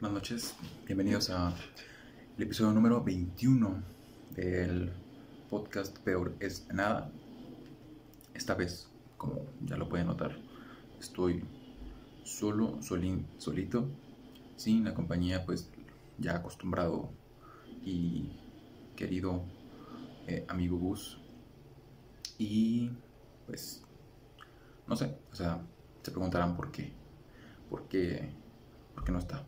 [0.00, 0.54] Buenas noches,
[0.86, 1.52] bienvenidos a
[2.36, 3.82] el episodio número 21
[4.30, 4.92] del
[5.50, 7.10] podcast Peor es Nada.
[8.32, 10.38] Esta vez, como ya lo pueden notar,
[11.00, 11.42] estoy
[12.22, 13.88] solo, solín, solito,
[14.54, 15.68] sin la compañía pues
[16.16, 17.10] ya acostumbrado
[17.84, 18.30] y
[18.94, 19.42] querido
[20.28, 21.18] eh, amigo Gus.
[22.38, 22.92] Y
[23.46, 23.82] pues,
[24.86, 25.60] no sé, o sea,
[26.04, 26.92] se preguntarán por qué,
[27.68, 28.30] por qué,
[28.94, 29.44] por qué no está.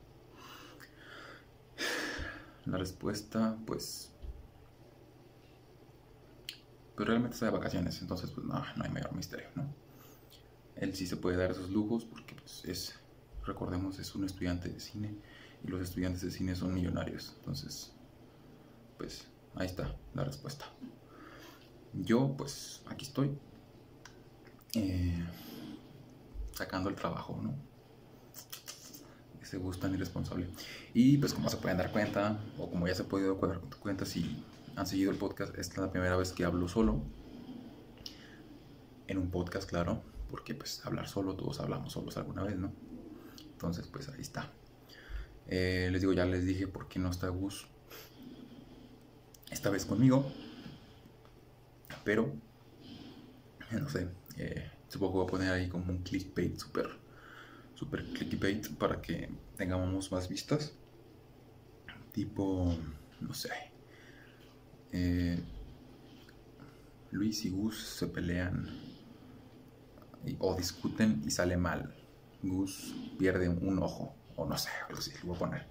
[2.70, 4.12] La respuesta, pues,
[6.94, 9.66] pues realmente está de vacaciones, entonces pues no, no hay mayor misterio, ¿no?
[10.76, 12.94] Él sí se puede dar esos lujos porque pues, es,
[13.44, 15.16] recordemos, es un estudiante de cine
[15.64, 17.92] y los estudiantes de cine son millonarios, entonces,
[18.98, 19.26] pues
[19.56, 20.66] ahí está la respuesta.
[21.92, 23.36] Yo, pues, aquí estoy,
[24.74, 25.24] eh,
[26.52, 27.69] sacando el trabajo, ¿no?
[29.50, 30.46] Ese gusto tan irresponsable.
[30.94, 34.06] Y pues como se pueden dar cuenta, o como ya se ha podido dar cuenta
[34.06, 34.44] si
[34.76, 37.02] han seguido el podcast, esta es la primera vez que hablo solo.
[39.08, 42.72] En un podcast, claro, porque pues hablar solo, todos hablamos solos alguna vez, ¿no?
[43.50, 44.52] Entonces, pues ahí está.
[45.48, 47.66] Eh, les digo, ya les dije por qué no está Gus
[49.50, 50.30] esta vez conmigo.
[52.04, 52.32] Pero,
[53.72, 57.00] no sé, eh, supongo que voy a poner ahí como un clickbait super,
[57.80, 60.74] super clickbait para que tengamos más vistas.
[62.12, 62.76] Tipo,
[63.20, 63.50] no sé.
[64.92, 65.42] Eh,
[67.10, 68.68] Luis y Gus se pelean
[70.40, 71.94] o discuten y sale mal.
[72.42, 75.66] Gus pierde un ojo, o no sé, algo lo voy a poner.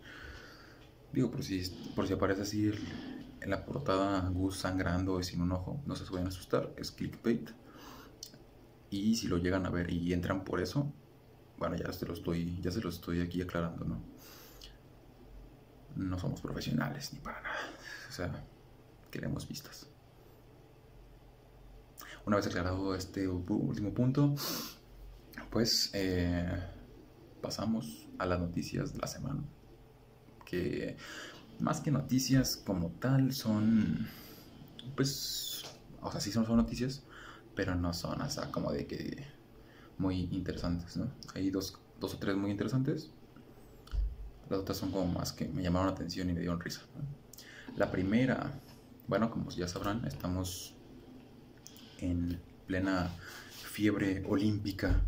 [1.13, 1.61] Digo, por si,
[1.95, 2.71] por si aparece así
[3.41, 7.51] en la portada Gus sangrando y sin un ojo, no se suelen asustar, es clickbait.
[8.89, 10.91] Y si lo llegan a ver y entran por eso,
[11.59, 14.01] bueno, ya se lo estoy, ya se lo estoy aquí aclarando, ¿no?
[15.97, 17.59] No somos profesionales ni para nada.
[18.07, 18.45] O sea,
[19.11, 19.87] queremos vistas.
[22.25, 24.35] Una vez aclarado este último punto,
[25.49, 26.63] pues eh,
[27.41, 29.43] pasamos a las noticias de la semana.
[30.45, 30.95] Que
[31.59, 34.07] más que noticias como tal son,
[34.95, 35.63] pues,
[36.01, 37.03] o sea, sí son, son noticias,
[37.53, 39.38] pero no son hasta como de que
[39.99, 41.11] muy interesantes, ¿no?
[41.35, 43.11] Hay dos, dos o tres muy interesantes.
[44.49, 46.81] Las otras son como más que me llamaron la atención y me dieron risa.
[47.75, 48.59] La primera,
[49.07, 50.73] bueno, como ya sabrán, estamos
[51.99, 53.11] en plena
[53.51, 55.01] fiebre olímpica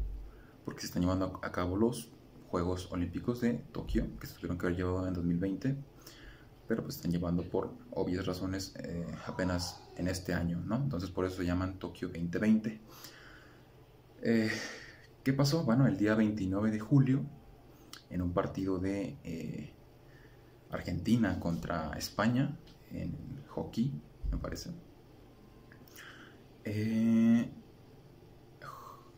[0.65, 2.09] porque se están llevando a cabo los
[2.49, 5.75] Juegos Olímpicos de Tokio, que se tuvieron que haber llevado en 2020,
[6.67, 10.75] pero pues están llevando por obvias razones eh, apenas en este año, ¿no?
[10.75, 12.81] Entonces por eso se llaman Tokio 2020.
[14.23, 14.51] Eh,
[15.23, 15.63] ¿Qué pasó?
[15.63, 17.23] Bueno, el día 29 de julio,
[18.09, 19.71] en un partido de eh,
[20.71, 22.57] Argentina contra España,
[22.89, 23.91] en hockey,
[24.31, 24.71] me parece.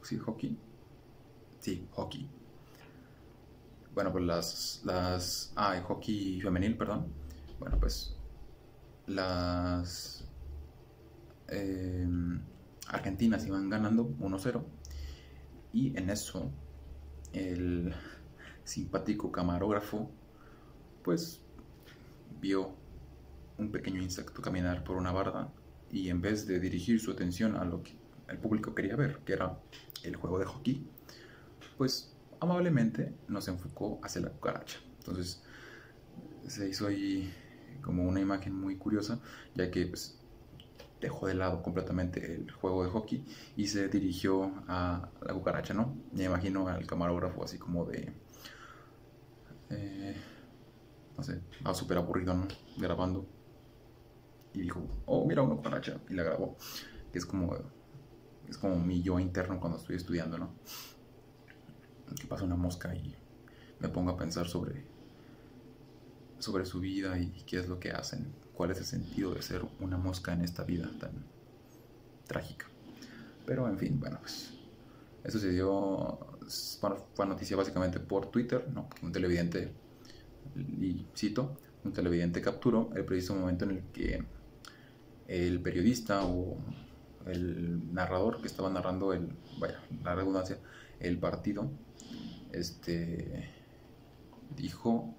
[0.01, 0.57] sí, hockey.
[1.59, 2.29] Sí, hockey.
[3.93, 5.53] Bueno, pues las, las...
[5.55, 7.07] Ah, hockey femenil, perdón.
[7.61, 8.13] Bueno, pues
[9.07, 10.27] las
[11.47, 12.05] eh,
[12.89, 14.63] Argentinas iban ganando 1-0
[15.73, 16.51] y en eso
[17.33, 17.93] el
[18.63, 20.09] simpático camarógrafo
[21.03, 21.41] pues
[22.39, 22.75] vio
[23.57, 25.51] un pequeño insecto caminar por una barda
[25.91, 27.95] y en vez de dirigir su atención a lo que
[28.29, 29.59] el público quería ver, que era
[30.03, 30.87] el juego de hockey,
[31.77, 34.79] pues amablemente nos enfocó hacia la cucaracha.
[34.99, 35.43] Entonces
[36.47, 37.31] se hizo ahí
[37.81, 39.19] como una imagen muy curiosa,
[39.55, 40.17] ya que pues,
[41.03, 43.23] dejó de lado completamente el juego de hockey
[43.55, 45.95] y se dirigió a la cucaracha, ¿no?
[46.11, 48.13] Me imagino al camarógrafo así como de...
[49.69, 50.15] Eh,
[51.17, 52.47] no sé, estaba súper aburrido, ¿no?
[52.77, 53.25] Grabando.
[54.53, 55.99] Y dijo, oh, mira una cucaracha.
[56.09, 56.57] Y la grabó.
[57.11, 57.55] Que es como,
[58.47, 60.53] es como mi yo interno cuando estoy estudiando, ¿no?
[62.19, 63.15] Que pasa una mosca y
[63.79, 64.85] me pongo a pensar sobre
[66.43, 69.61] sobre su vida y qué es lo que hacen, cuál es el sentido de ser
[69.79, 71.11] una mosca en esta vida tan
[72.27, 72.67] trágica.
[73.45, 74.53] Pero en fin, bueno, pues
[75.23, 76.19] eso se dio,
[77.15, 78.89] fue noticia básicamente por Twitter, ¿no?
[79.01, 79.71] un televidente,
[80.55, 84.23] y cito, un televidente capturó el preciso momento en el que
[85.27, 86.57] el periodista o
[87.25, 89.29] el narrador que estaba narrando el,
[89.59, 90.57] vaya, la redundancia,
[90.99, 91.69] el partido,
[92.51, 93.49] este,
[94.55, 95.15] dijo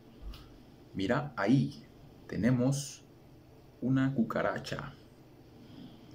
[0.95, 1.83] mira, ahí
[2.29, 3.04] tenemos
[3.85, 4.95] una cucaracha.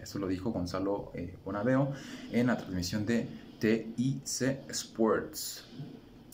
[0.02, 1.92] Eso lo dijo Gonzalo eh, Bonadeo
[2.32, 3.28] en la transmisión de
[3.60, 5.66] TIC Sports.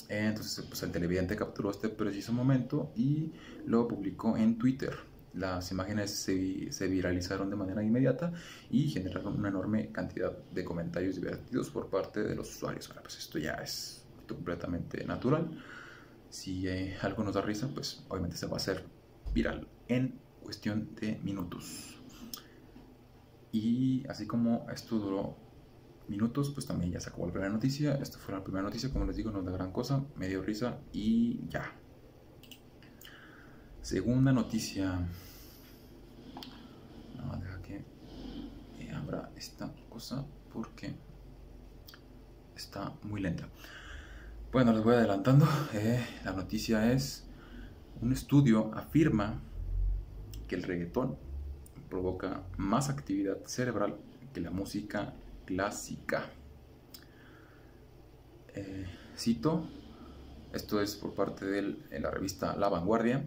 [0.07, 3.33] entonces, pues el televidente capturó este preciso momento y
[3.65, 4.95] lo publicó en Twitter.
[5.33, 8.31] Las imágenes se, viralizaron de manera inmediata
[8.69, 12.87] y generaron una enorme cantidad de comentarios divertidos por parte de los usuarios.
[12.87, 15.49] Bueno, pues esto ya es completamente natural.
[16.29, 18.85] Si eh, algo nos da risa, pues obviamente se va a hacer
[19.33, 21.97] viral en cuestión de minutos.
[23.51, 25.35] Y así como esto duró
[26.07, 27.95] minutos, pues también ya se acabó la primera noticia.
[27.95, 30.41] Esta fue la primera noticia, como les digo, no es la gran cosa, me dio
[30.41, 31.73] risa y ya.
[33.81, 35.07] Segunda noticia.
[37.15, 40.95] No, deja que abra esta cosa porque
[42.55, 43.49] está muy lenta.
[44.51, 45.47] Bueno, les voy adelantando.
[45.73, 47.25] Eh, la noticia es,
[48.01, 49.41] un estudio afirma
[50.47, 51.17] que el reggaetón
[51.89, 53.97] provoca más actividad cerebral
[54.33, 55.13] que la música
[55.45, 56.29] clásica.
[58.53, 58.85] Eh,
[59.17, 59.67] cito,
[60.53, 63.25] esto es por parte de la revista La Vanguardia,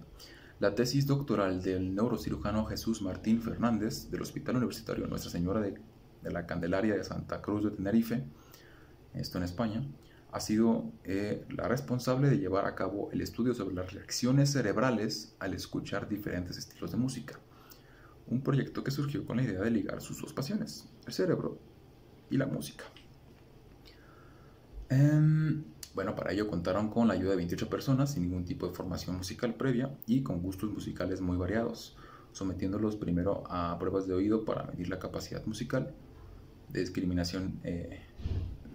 [0.60, 5.78] la tesis doctoral del neurocirujano Jesús Martín Fernández del Hospital Universitario Nuestra Señora de,
[6.22, 8.24] de la Candelaria de Santa Cruz de Tenerife,
[9.14, 9.82] esto en España,
[10.30, 15.34] ha sido eh, la responsable de llevar a cabo el estudio sobre las reacciones cerebrales
[15.38, 17.38] al escuchar diferentes estilos de música.
[18.26, 21.58] Un proyecto que surgió con la idea de ligar sus dos pasiones, el cerebro
[22.30, 22.84] y la música.
[24.90, 25.64] Em,
[25.94, 29.16] bueno, para ello contaron con la ayuda de 28 personas sin ningún tipo de formación
[29.16, 31.96] musical previa y con gustos musicales muy variados,
[32.32, 35.94] sometiéndolos primero a pruebas de oído para medir la capacidad musical,
[36.68, 38.02] de discriminación eh,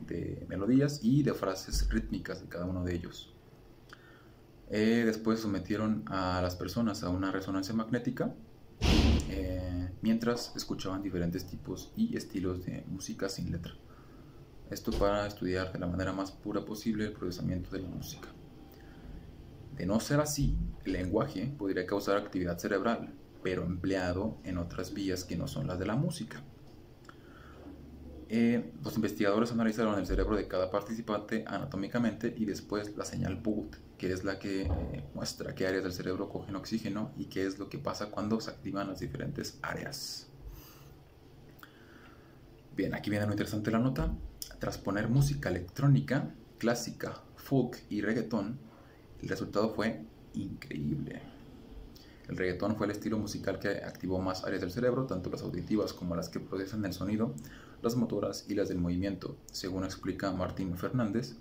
[0.06, 3.34] de melodías y de frases rítmicas de cada uno de ellos.
[4.70, 8.34] Eh, después sometieron a las personas a una resonancia magnética
[9.30, 13.74] eh, mientras escuchaban diferentes tipos y estilos de música sin letra.
[14.72, 18.30] Esto para estudiar de la manera más pura posible el procesamiento de la música.
[19.76, 23.14] De no ser así, el lenguaje podría causar actividad cerebral,
[23.44, 26.44] pero empleado en otras vías que no son las de la música.
[28.36, 33.76] Eh, los investigadores analizaron el cerebro de cada participante anatómicamente y después la señal PUT,
[33.96, 37.60] que es la que eh, muestra qué áreas del cerebro cogen oxígeno y qué es
[37.60, 40.30] lo que pasa cuando se activan las diferentes áreas.
[42.76, 44.12] Bien, aquí viene lo interesante la nota.
[44.58, 48.58] Tras poner música electrónica, clásica, folk y reggaetón,
[49.22, 51.22] el resultado fue increíble.
[52.28, 55.94] El reggaetón fue el estilo musical que activó más áreas del cerebro, tanto las auditivas
[55.94, 57.36] como las que procesan el sonido,
[57.84, 61.36] las motoras y las del movimiento, según explica Martín Fernández.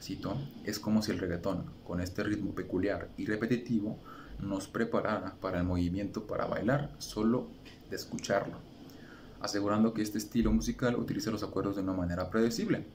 [0.00, 3.98] Cito, es como si el reggaetón, con este ritmo peculiar y repetitivo,
[4.38, 7.48] nos preparara para el movimiento para bailar solo
[7.90, 8.58] de escucharlo,
[9.40, 12.86] asegurando que este estilo musical utiliza los acuerdos de una manera predecible.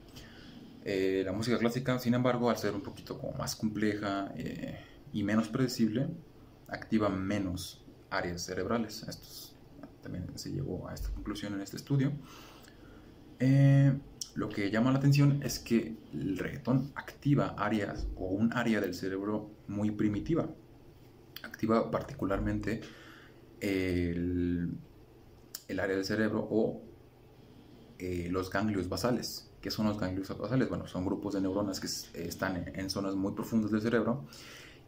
[0.84, 4.80] Eh, la música clásica, sin embargo, al ser un poquito más compleja eh,
[5.12, 6.08] y menos predecible,
[6.68, 9.02] activa menos áreas cerebrales.
[9.06, 9.56] Esto
[10.02, 12.12] también se llegó a esta conclusión en este estudio.
[13.38, 13.92] Eh,
[14.34, 18.94] lo que llama la atención es que el reggaetón activa áreas o un área del
[18.94, 20.48] cerebro muy primitiva.
[21.42, 22.82] Activa particularmente
[23.60, 24.76] el,
[25.70, 26.82] área del cerebro o
[27.98, 29.50] eh, los ganglios basales.
[29.60, 30.68] ¿Qué son los ganglios basales?
[30.68, 31.88] Bueno, son grupos de neuronas que
[32.26, 34.26] están en zonas muy profundas del cerebro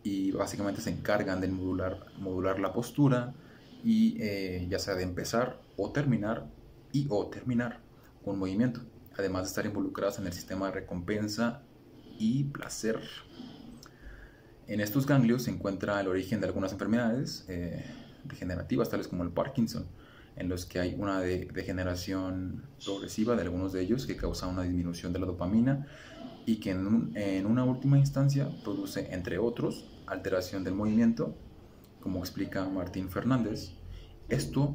[0.03, 3.35] y básicamente se encargan de modular, modular la postura
[3.83, 6.47] y eh, ya sea de empezar o terminar
[6.93, 7.88] y o terminar
[8.25, 8.81] un movimiento,
[9.17, 11.63] además de estar involucradas en el sistema de recompensa
[12.19, 13.01] y placer.
[14.67, 17.85] En estos ganglios se encuentra el origen de algunas enfermedades eh,
[18.25, 19.87] degenerativas, tales como el Parkinson,
[20.37, 25.13] en los que hay una degeneración progresiva de algunos de ellos que causa una disminución
[25.13, 25.87] de la dopamina
[26.47, 31.37] y que en, una última instancia produce, entre otros, alteración del movimiento,
[32.01, 33.73] como explica Martín Fernández.
[34.29, 34.75] Esto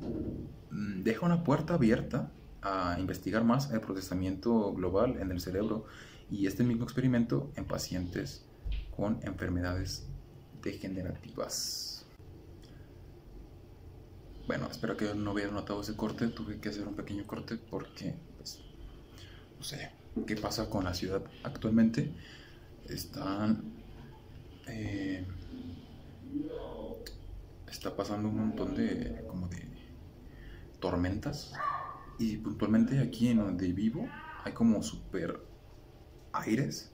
[0.69, 2.31] mm, deja una puerta abierta
[2.63, 5.85] a investigar más el procesamiento global en el cerebro
[6.31, 8.45] y este mismo experimento en pacientes
[8.95, 10.07] con enfermedades
[10.61, 12.05] degenerativas.
[14.47, 18.15] Bueno, espero que no hubieran notado ese corte, tuve que hacer un pequeño corte porque,
[18.37, 18.59] pues,
[19.57, 19.91] no sé,
[20.27, 22.13] qué pasa con la ciudad actualmente.
[22.87, 23.73] Están.
[24.67, 25.25] Eh,
[27.69, 29.23] está pasando un montón de.
[29.27, 29.65] como de.
[30.79, 31.53] tormentas.
[32.19, 34.07] Y puntualmente aquí en donde vivo
[34.43, 35.39] hay como super
[36.31, 36.91] aires.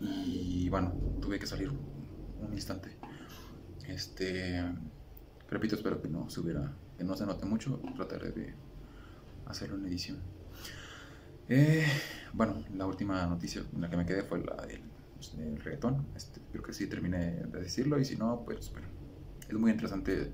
[0.00, 2.96] Y bueno, tuve que salir un instante.
[3.86, 4.64] Este.
[5.50, 6.72] Repito, espero que no se hubiera.
[6.96, 7.80] que no se note mucho.
[7.96, 8.54] Trataré de
[9.46, 10.18] hacerlo en edición.
[11.48, 11.86] Eh,
[12.34, 14.82] bueno, la última noticia en la que me quedé fue la del
[15.14, 15.32] pues,
[15.64, 16.06] reggaetón.
[16.14, 18.88] Este, creo que sí terminé de decirlo y si no, pues bueno,
[19.48, 20.30] es muy interesante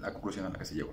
[0.00, 0.92] la conclusión a la que se llegó.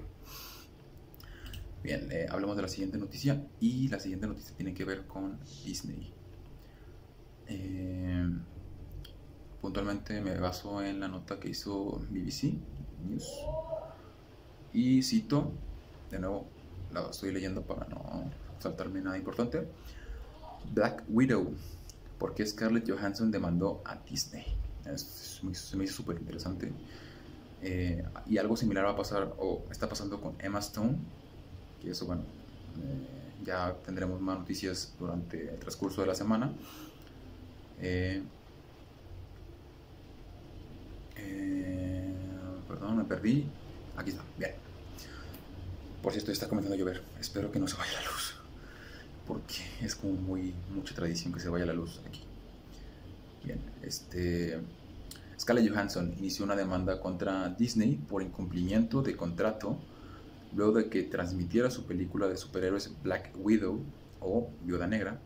[1.83, 5.39] Bien, eh, hablamos de la siguiente noticia y la siguiente noticia tiene que ver con
[5.65, 6.13] Disney.
[7.47, 8.29] Eh,
[9.61, 12.53] puntualmente me baso en la nota que hizo BBC
[13.03, 13.27] News
[14.73, 15.51] y cito,
[16.09, 16.47] de nuevo
[16.93, 19.67] la estoy leyendo para no saltarme nada importante,
[20.73, 21.53] Black Widow,
[22.19, 24.45] porque Scarlett Johansson demandó a Disney.
[24.95, 26.71] se me hizo súper interesante.
[27.63, 30.97] Eh, y algo similar va a pasar o está pasando con Emma Stone,
[31.81, 36.53] que eso bueno, eh, ya tendremos más noticias durante el transcurso de la semana.
[37.79, 38.21] Eh,
[42.67, 43.45] perdón, me perdí.
[43.97, 44.51] Aquí está, bien.
[46.01, 47.03] Por cierto, está comenzando a llover.
[47.19, 48.35] Espero que no se vaya la luz.
[49.27, 52.21] Porque es como muy mucha tradición que se vaya la luz aquí.
[53.43, 54.59] Bien, este.
[55.39, 59.79] Scarlett Johansson inició una demanda contra Disney por incumplimiento de contrato
[60.55, 63.81] luego de que transmitiera su película de superhéroes Black Widow
[64.19, 65.19] o Viuda Negra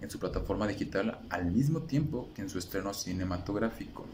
[0.00, 4.06] en su plataforma digital al mismo tiempo que en su estreno cinematográfico.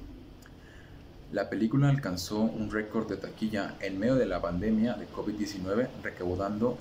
[1.32, 6.78] La película alcanzó un récord de taquilla en medio de la pandemia de COVID-19, recaudando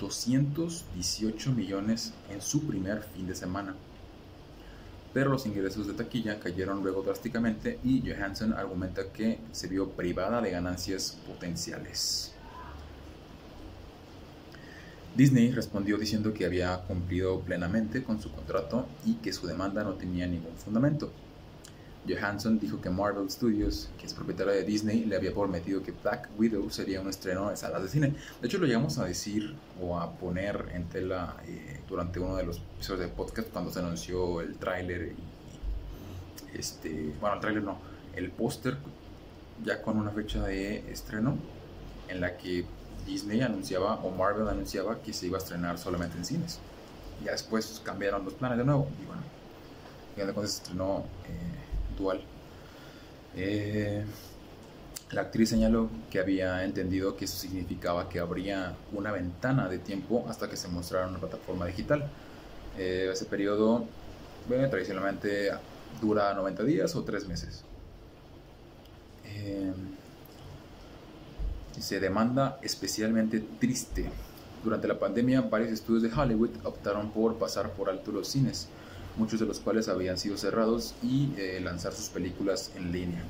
[0.00, 3.74] 218 millones en su primer fin de semana
[5.12, 10.40] pero los ingresos de taquilla cayeron luego drásticamente y Johansson argumenta que se vio privada
[10.40, 12.32] de ganancias potenciales.
[15.14, 19.94] Disney respondió diciendo que había cumplido plenamente con su contrato y que su demanda no
[19.94, 21.12] tenía ningún fundamento.
[22.08, 26.30] Johansson dijo que Marvel Studios, que es propietaria de Disney, le había prometido que Black
[26.36, 28.14] Widow sería un estreno en salas de cine.
[28.40, 32.44] De hecho, lo llegamos a decir o a poner en tela eh, durante uno de
[32.44, 35.14] los episodios de podcast cuando se anunció el tráiler
[36.54, 37.78] este, bueno, el tráiler no,
[38.14, 38.76] el póster
[39.64, 41.36] ya con una fecha de estreno
[42.08, 42.64] en la que
[43.06, 46.58] Disney anunciaba o Marvel anunciaba que se iba a estrenar solamente en cines.
[47.24, 49.22] Ya después cambiaron los planes de nuevo y bueno,
[50.16, 51.62] ya después se estrenó eh,
[53.34, 54.04] eh,
[55.10, 60.24] la actriz señaló que había entendido que eso significaba que habría una ventana de tiempo
[60.28, 62.08] hasta que se mostrara una plataforma digital.
[62.78, 63.84] Eh, ese periodo
[64.48, 65.50] tradicionalmente
[66.00, 67.64] dura 90 días o 3 meses.
[71.80, 74.10] Se demanda especialmente triste.
[74.62, 78.68] Durante la pandemia, varios estudios de Hollywood optaron por pasar por alto los cines
[79.16, 83.22] muchos de los cuales habían sido cerrados y eh, lanzar sus películas en línea.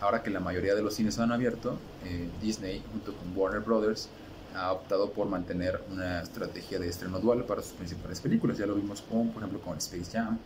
[0.00, 4.08] Ahora que la mayoría de los cines han abierto, eh, Disney, junto con Warner Brothers,
[4.54, 8.58] ha optado por mantener una estrategia de estreno dual para sus principales películas.
[8.58, 10.38] Ya lo vimos con, por ejemplo, con Space Jam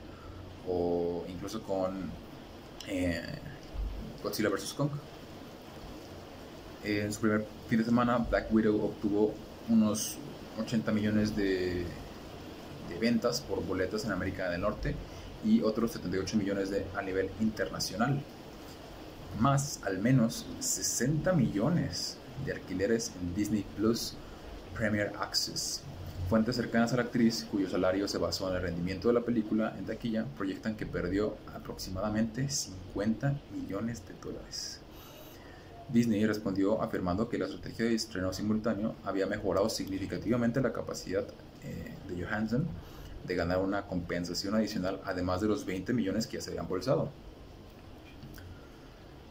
[0.69, 2.11] o incluso con
[2.87, 3.23] eh,
[4.23, 4.75] Godzilla vs.
[4.75, 4.91] Kong.
[6.87, 9.35] En su primer fin de semana, Black Widow obtuvo
[9.69, 10.19] unos
[10.57, 11.85] 80 millones de
[13.01, 14.95] ventas por boletas en América del Norte
[15.45, 18.23] y otros 78 millones de, a nivel internacional,
[19.41, 24.15] más al menos 60 millones de alquileres en Disney Plus
[24.73, 25.83] Premier Access.
[26.31, 29.75] Fuentes cercanas a la actriz, cuyo salario se basó en el rendimiento de la película
[29.77, 34.86] en taquilla, proyectan que perdió aproximadamente 50 millones de dólares.
[35.89, 41.25] Disney respondió afirmando que la estrategia de estreno simultáneo había mejorado significativamente la capacidad
[41.63, 42.67] eh, de Johansson
[43.27, 47.11] de ganar una compensación adicional, además de los 20 millones que ya se habían bolsado.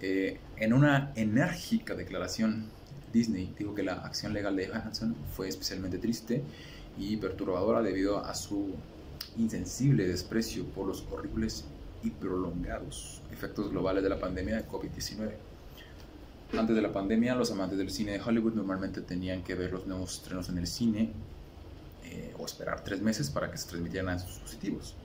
[0.02, 2.66] Eh, en una enérgica declaración,
[3.14, 6.44] Disney dijo que la acción legal de Johansson fue especialmente triste
[6.98, 8.76] y perturbadora debido a su
[9.38, 11.66] insensible desprecio por los horribles
[12.04, 15.32] y prolongados efectos globales de la pandemia de COVID-19.
[16.54, 19.88] Antes de la pandemia, los amantes del cine de Hollywood normalmente tenían que ver los
[19.88, 21.12] nuevos estrenos en el cine
[22.06, 24.96] eh, o esperar tres meses para que se transmitieran a sus dispositivos.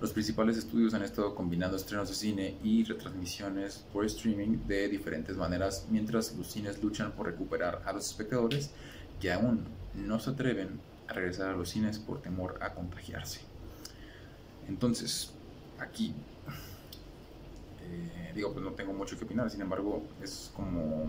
[0.00, 5.36] Los principales estudios han estado combinando estrenos de cine y retransmisiones por streaming de diferentes
[5.36, 8.70] maneras, mientras los cines luchan por recuperar a los espectadores
[9.20, 9.64] que aún
[9.96, 13.40] no se atreven a regresar a los cines por temor a contagiarse.
[14.68, 15.32] Entonces,
[15.80, 16.14] aquí,
[17.90, 21.06] eh, digo, pues no tengo mucho que opinar, sin embargo, es como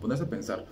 [0.00, 0.66] ponerse a pensar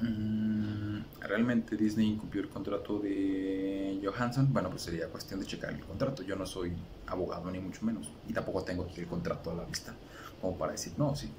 [0.00, 4.52] Mm, ¿Realmente Disney incumplió el contrato de Johansson?
[4.52, 6.22] Bueno, pues sería cuestión de checar el contrato.
[6.22, 6.72] Yo no soy
[7.06, 8.10] abogado ni mucho menos.
[8.28, 9.94] Y tampoco tengo el contrato a la vista
[10.40, 11.30] como para decir, no, sí.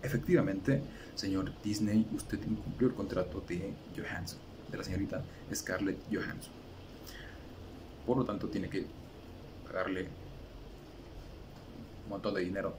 [0.00, 0.80] Efectivamente,
[1.16, 4.38] señor Disney, usted incumplió el contrato de Johansson,
[4.70, 6.52] de la señorita Scarlett Johansson.
[8.06, 8.86] Por lo tanto, tiene que
[9.66, 10.08] pagarle
[12.08, 12.74] un montón de dinero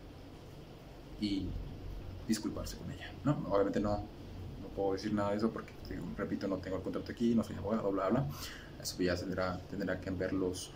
[1.21, 1.48] y
[2.27, 3.12] disculparse con ella.
[3.24, 3.98] No, obviamente no,
[4.62, 5.71] no puedo decir nada de eso porque,
[6.17, 8.25] repito, no tengo el contrato aquí, no soy abogado, bla, bla.
[8.81, 10.71] Eso ya tendrá, tendrá que ver los,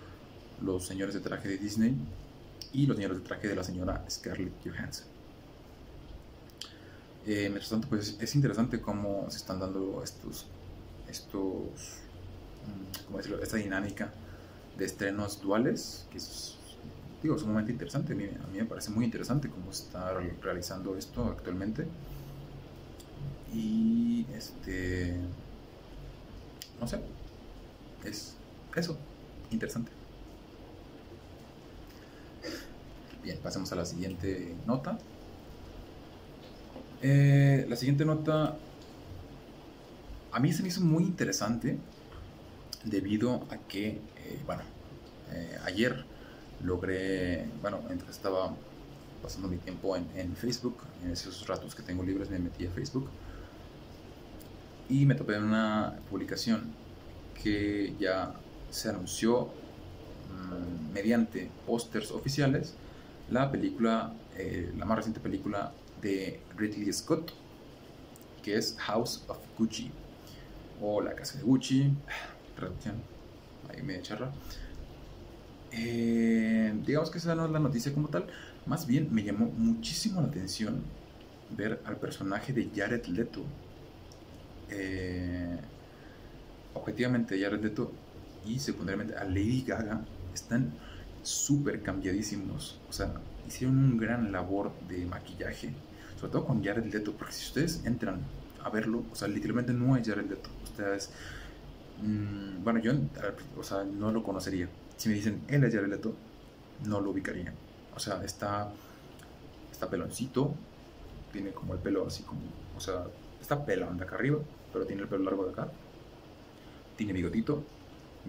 [0.61, 1.95] los señores de traje de Disney
[2.73, 5.07] y los señores de traje de la señora Scarlett Johansson.
[7.25, 10.45] Eh, mientras tanto, pues es interesante cómo se están dando estos,
[11.07, 12.01] estos,
[12.67, 13.41] mm, ¿cómo decirlo?
[13.41, 14.11] Esta dinámica
[14.77, 16.57] de estrenos duales, que es,
[17.23, 18.13] digo, sumamente interesante.
[18.13, 21.87] A mí, me parece muy interesante cómo está realizando esto actualmente.
[23.53, 25.15] Y este,
[26.79, 26.99] no sé,
[28.03, 28.35] es
[28.75, 28.97] eso,
[29.51, 29.91] interesante.
[33.23, 34.97] Bien, pasemos a la siguiente nota.
[37.01, 38.57] Eh, la siguiente nota
[40.33, 41.77] a mí se me hizo muy interesante
[42.83, 44.63] debido a que, eh, bueno,
[45.31, 46.05] eh, ayer
[46.63, 48.53] logré, bueno, mientras estaba
[49.21, 53.09] pasando mi tiempo en, Facebook, en esos ratos que tengo libres me metí a Facebook
[54.89, 56.73] y me topé en una publicación
[57.41, 58.33] que ya
[58.69, 62.75] se anunció mmm, mediante pósters oficiales
[63.29, 67.31] la película, eh, la más reciente película de Ridley Scott,
[68.43, 69.89] que es House of Gucci,
[70.81, 71.93] o La Casa de Gucci,
[72.55, 72.95] traducción,
[73.69, 74.31] ahí me charla.
[75.73, 78.27] Eh, digamos que esa no es la noticia como tal,
[78.65, 80.83] más bien me llamó muchísimo la atención
[81.49, 83.43] ver al personaje de Jared Leto.
[84.69, 85.57] Eh,
[86.73, 87.91] objetivamente Jared Leto
[88.45, 90.01] y secundariamente a Lady Gaga
[90.33, 90.73] están
[91.23, 92.79] súper cambiadísimos.
[92.89, 93.13] O sea,
[93.47, 95.73] hicieron un gran labor de maquillaje
[96.23, 98.21] sobre todo con Jared Leto, porque si ustedes entran
[98.63, 101.09] a verlo, o sea, literalmente no es Jared Leto, ustedes,
[102.01, 102.93] mmm, bueno, yo,
[103.57, 104.67] o sea, no lo conocería.
[104.97, 106.13] Si me dicen, él es Jared Leto,
[106.85, 107.53] no lo ubicaría.
[107.95, 108.71] O sea, está,
[109.71, 110.53] está peloncito,
[111.31, 112.41] tiene como el pelo así como,
[112.75, 113.05] o sea,
[113.41, 114.39] está pelón de acá arriba,
[114.71, 115.67] pero tiene el pelo largo de acá.
[116.95, 117.63] Tiene bigotito,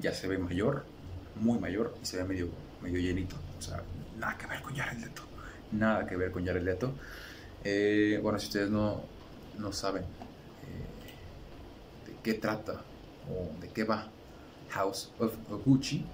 [0.00, 0.85] ya se ve mayor,
[1.37, 2.48] muy mayor y se ve medio,
[2.83, 3.37] medio llenito.
[3.59, 3.83] O sea,
[4.18, 5.22] nada que ver con Jared Leto.
[5.72, 6.92] Nada que ver con Jared Leto.
[7.62, 9.03] Eh, bueno, si ustedes no,
[9.59, 10.07] no saben eh,
[12.07, 12.83] de qué trata
[13.30, 14.08] o de qué va
[14.70, 16.04] House of, Gucci,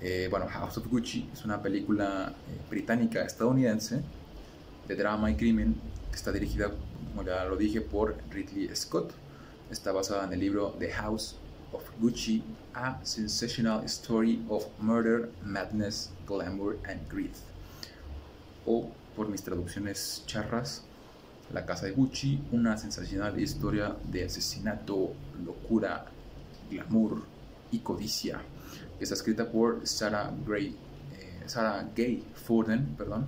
[0.00, 2.32] eh, bueno, House of Gucci es una película
[2.68, 4.02] británica estadounidense
[4.88, 5.76] de drama y crimen
[6.10, 6.72] que está dirigida,
[7.10, 9.12] como ya lo dije, por Ridley Scott.
[9.70, 11.36] Está basada en el libro The House
[11.72, 12.42] of Gucci,
[12.74, 17.30] A Sensational Story of Murder, Madness, Glamour and Greed.
[18.66, 20.82] O por mis traducciones charras,
[21.52, 25.12] La Casa de Gucci, una sensacional historia de asesinato,
[25.44, 26.06] locura,
[26.70, 27.22] glamour
[27.72, 28.40] y codicia.
[29.00, 30.76] Está escrita por Sarah, Gray,
[31.18, 33.26] eh, Sarah Gay Forden, perdón.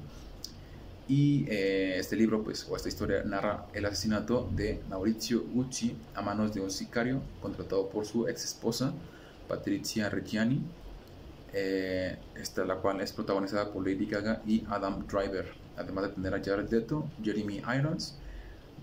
[1.08, 6.22] Y eh, este libro, pues, o esta historia, narra el asesinato de Maurizio Gucci a
[6.22, 8.92] manos de un sicario contratado por su ex esposa,
[9.48, 10.62] Patricia Reggiani,
[11.52, 16.34] eh, esta la cual es protagonizada por Lady Gaga y Adam Driver además de tener
[16.34, 18.16] a Jared Leto, Jeremy Irons,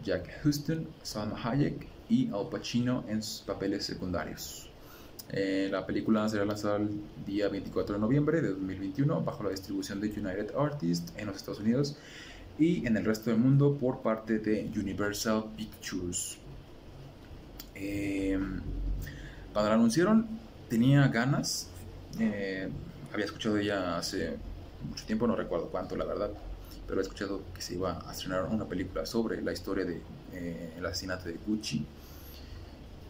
[0.03, 4.69] Jack Houston, Salma Hayek y Al Pacino en sus papeles secundarios.
[5.31, 6.89] Eh, la película será lanzada el
[7.25, 11.59] día 24 de noviembre de 2021 bajo la distribución de United Artists en los Estados
[11.59, 11.97] Unidos
[12.57, 16.37] y en el resto del mundo por parte de Universal Pictures.
[17.75, 18.39] Eh,
[19.53, 20.27] cuando la anunciaron
[20.67, 21.69] tenía ganas,
[22.19, 22.67] eh,
[23.13, 24.35] había escuchado ella hace
[24.87, 26.31] mucho tiempo, no recuerdo cuánto la verdad,
[26.89, 30.79] pero he escuchado que se iba a estrenar una película sobre la historia del de,
[30.79, 31.85] eh, asesinato de Gucci.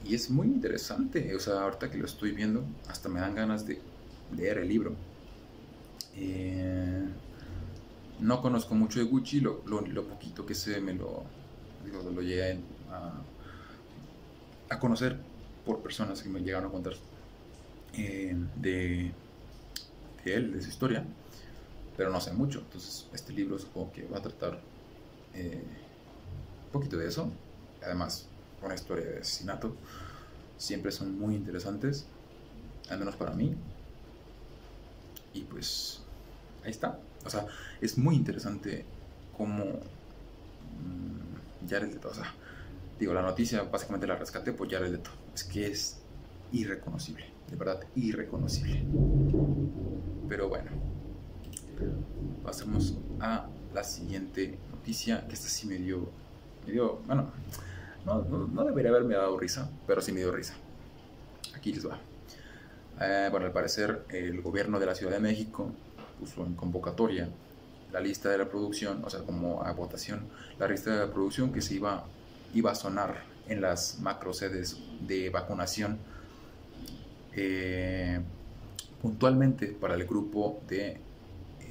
[0.05, 3.65] Y es muy interesante, o sea, ahorita que lo estoy viendo, hasta me dan ganas
[3.65, 3.79] de
[4.35, 4.93] leer el libro.
[6.17, 7.05] Eh,
[8.19, 11.23] no conozco mucho de Gucci, lo, lo, poquito que sé me lo,
[11.89, 12.59] lo, lo llegué
[12.91, 13.13] a,
[14.69, 15.17] a, conocer
[15.65, 16.95] por personas que me llegaron a contar
[17.93, 19.11] eh, de,
[20.25, 21.05] de él, de su historia
[21.99, 22.59] pero no sé mucho.
[22.59, 24.57] Entonces, este libro supongo que va a tratar
[25.33, 25.62] eh,
[26.65, 27.29] un poquito de eso.
[27.83, 28.25] Además,
[28.63, 29.75] una historia de asesinato
[30.57, 32.05] siempre son muy interesantes,
[32.89, 33.53] al menos para mí.
[35.33, 35.99] Y pues,
[36.63, 36.97] ahí está.
[37.25, 37.45] O sea,
[37.81, 38.85] es muy interesante
[39.38, 42.33] cómo mmm, Jared Leto, o sea,
[42.97, 45.09] digo, la noticia básicamente la rescaté por Jared Leto.
[45.35, 45.97] Es que es
[46.53, 48.85] irreconocible, de verdad, irreconocible.
[50.29, 50.68] Pero bueno,
[52.49, 56.09] pasemos a la siguiente noticia, que esta sí me dio,
[56.65, 57.29] me dio bueno,
[58.07, 60.55] no, no, debería haberme dado risa, pero sí me dio risa.
[61.55, 61.99] Aquí les va.
[62.99, 65.71] Eh, bueno, al parecer el gobierno de la Ciudad de México
[66.19, 67.29] puso en convocatoria
[67.91, 70.21] la lista de la producción, o sea, como a votación,
[70.57, 72.05] la lista de la producción que se iba,
[72.55, 74.75] iba a sonar en las macro sedes
[75.07, 75.99] de vacunación
[77.35, 78.19] eh,
[79.03, 81.09] puntualmente para el grupo de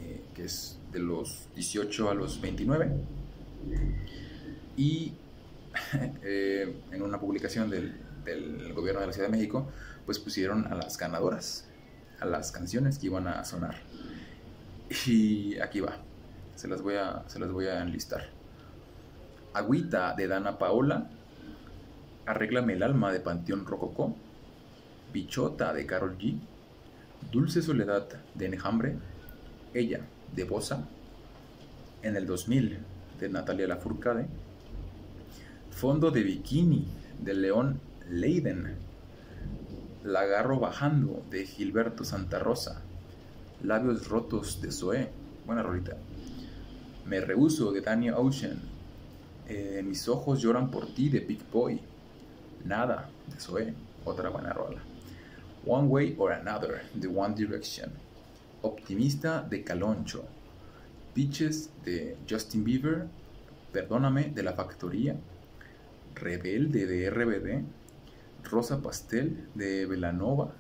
[0.01, 2.91] eh, que es de los 18 a los 29
[4.77, 5.13] y
[6.23, 7.95] eh, en una publicación del,
[8.75, 9.69] gobierno de la Ciudad de México
[10.05, 11.67] pues pusieron a las ganadoras
[12.21, 13.77] a las canciones que iban a sonar.
[15.07, 15.99] Y aquí va
[16.59, 18.31] se las voy a, se las voy a enlistar.
[19.55, 21.09] Agüita de Dana Paola.
[22.27, 24.17] Arréglame el alma de Panteón Rococó.
[25.13, 26.37] Bichota de Carol G.
[27.31, 28.97] Dulce Soledad de Enjambre
[29.75, 30.01] Ella
[30.35, 30.89] de Bosa
[32.03, 32.79] en el 2000
[33.21, 34.27] de Natalia Lafourcade.
[35.71, 36.87] Fondo de Bikini
[37.23, 38.77] de León Leiden.
[40.05, 42.83] Lagarro Bajando de Gilberto Santa Rosa.
[43.63, 45.11] Labios Rotos de Zoé.
[45.45, 45.97] Buena rolita.
[47.07, 48.61] Me Rehuso de Daniel Ocean.
[49.49, 51.81] Eh, Mis Ojos Lloran por Ti de Big Boy.
[52.65, 53.75] Nada de Zoé.
[54.05, 54.81] Otra buena rola.
[55.67, 58.08] One Way or Another de One Direction
[58.63, 60.25] Optimista de Caloncho.
[61.15, 63.07] Pitches de Justin Bieber
[63.73, 65.15] Perdóname de La Factoría.
[66.15, 67.63] Rebelde de RBD
[68.51, 70.53] Rosa Pastel de Velanova.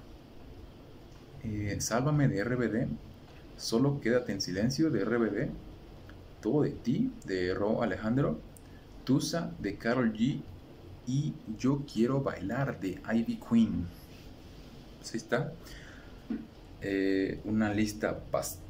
[1.42, 2.88] Eh, Sálvame de RBD
[3.56, 5.50] Solo quédate en silencio de RBD
[6.40, 8.38] Todo de ti de Ro Alejandro.
[9.04, 10.40] Tusa de Carol G.
[11.08, 13.88] Y Yo quiero bailar de Ivy Queen.
[14.98, 15.52] Pues ahí está.
[16.80, 18.68] Eh, una lista bastante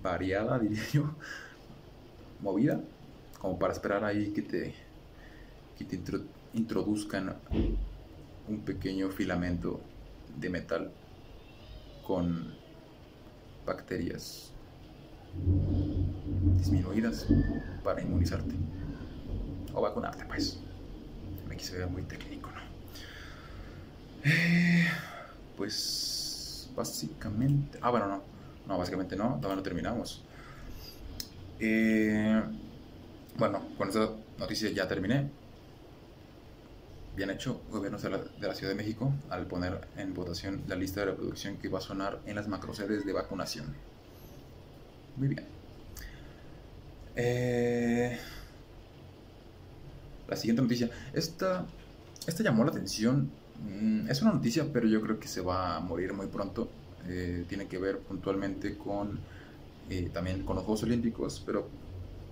[0.00, 1.14] variada, diría yo.
[2.40, 2.80] Movida.
[3.40, 4.74] Como para esperar ahí que te,
[5.76, 6.00] que te
[6.54, 7.36] introduzcan
[8.48, 9.80] un pequeño filamento
[10.38, 10.92] de metal
[12.06, 12.54] con
[13.66, 14.52] bacterias
[16.56, 17.26] disminuidas
[17.82, 18.54] para inmunizarte
[19.74, 20.60] o vacunarte, pues.
[21.48, 22.60] Me quise ver muy técnico, ¿no?
[24.24, 24.86] Eh,
[25.62, 27.78] pues básicamente.
[27.80, 28.22] Ah, bueno, no.
[28.66, 29.36] No, básicamente no.
[29.36, 30.20] Todavía no terminamos.
[31.60, 32.42] Eh,
[33.38, 35.30] bueno, con esta noticia ya terminé.
[37.14, 41.06] Bien hecho, gobierno de la, Ciudad de México, al poner en votación la lista de
[41.06, 43.72] reproducción que va a sonar en las macrosedes de vacunación.
[45.16, 45.46] Muy bien.
[47.14, 48.18] Eh,
[50.26, 50.90] la siguiente noticia.
[51.12, 51.64] Esta,
[52.26, 53.30] esta llamó la atención.
[53.64, 56.68] Mm, es una noticia, pero yo creo que se va a morir muy pronto.
[57.08, 59.18] Eh, tiene que ver puntualmente con
[59.90, 61.68] eh, también con los Juegos Olímpicos, pero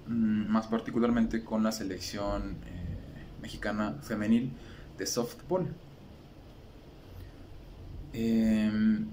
[0.06, 4.52] mm, más particularmente con la selección eh, mexicana femenil
[4.98, 5.68] de softball.
[8.12, 9.06] Em,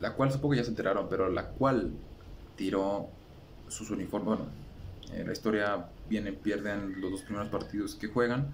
[0.00, 1.92] la cual supongo que ya se enteraron, pero la cual
[2.56, 3.08] tiró
[3.68, 4.46] sus uniformes, bueno,
[5.24, 8.48] la historia viene, pierden los dos primeros partidos que juegan.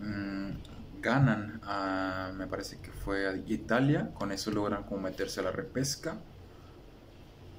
[0.00, 0.50] Mm,
[1.00, 5.52] ganan a, me parece que fue a Italia, con eso logran como meterse a la
[5.52, 6.18] repesca.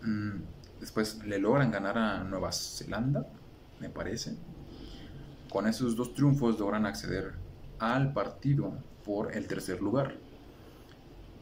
[0.02, 0.42] Mm,
[0.80, 3.26] después le logran ganar a Nueva Zelanda,
[3.80, 4.36] me parece.
[5.50, 7.34] Con esos dos triunfos logran acceder
[7.80, 8.74] al partido
[9.06, 10.16] por el tercer lugar,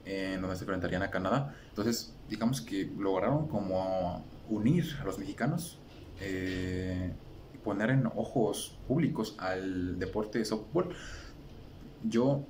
[0.05, 1.55] en donde se enfrentarían a Canadá.
[1.69, 5.79] Entonces, digamos que lograron como unir a los mexicanos
[6.19, 7.11] eh,
[7.63, 10.87] poner en ojos públicos al deporte de softball.
[12.09, 12.45] Yo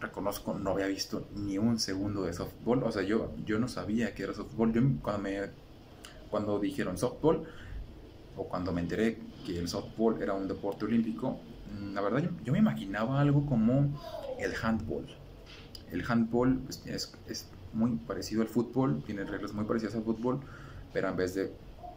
[0.00, 4.14] reconozco, no había visto ni un segundo de softball, o sea, yo, yo no sabía
[4.14, 4.72] que era softball.
[4.72, 5.40] Yo cuando, me,
[6.30, 7.44] cuando dijeron softball,
[8.36, 11.40] o cuando me enteré que el softball era un deporte olímpico,
[11.72, 13.98] mm, la verdad yo, yo me imaginaba algo como
[14.38, 15.06] el handball.
[15.90, 20.40] El handball pues, es, es, muy parecido al fútbol, tiene reglas muy parecidas al fútbol,
[20.94, 21.52] pero en vez de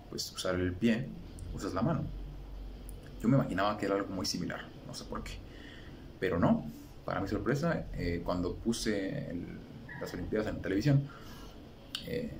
[0.10, 1.08] pues, usar el pie,
[1.54, 2.02] usas la mano.
[3.22, 5.34] Yo me imaginaba que era algo muy similar, no sé por qué.
[6.20, 6.66] Pero no,
[7.10, 9.36] para mi sorpresa, eh, cuando puse
[10.00, 11.10] las Olimpiadas en la televisión,
[12.06, 12.32] eh,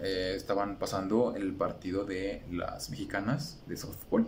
[0.00, 4.26] eh, estaban pasando el partido de las mexicanas de softball.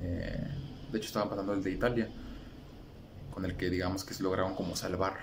[0.00, 2.08] de hecho, estaban pasando el de Italia,
[3.32, 5.14] con el que digamos que se lograron como salvar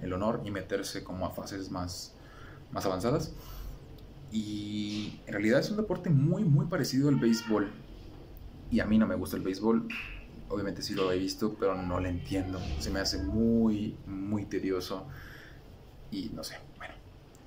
[0.00, 2.14] el honor y meterse como a fases más,
[2.72, 3.34] más avanzadas.
[4.32, 7.70] Y en realidad es un deporte muy, muy parecido al béisbol
[8.70, 9.86] y a mí no me gusta el béisbol.
[10.48, 12.60] Obviamente sí lo he visto, pero no lo entiendo.
[12.78, 15.06] Se me hace muy, muy tedioso.
[16.10, 16.94] Y no sé, bueno,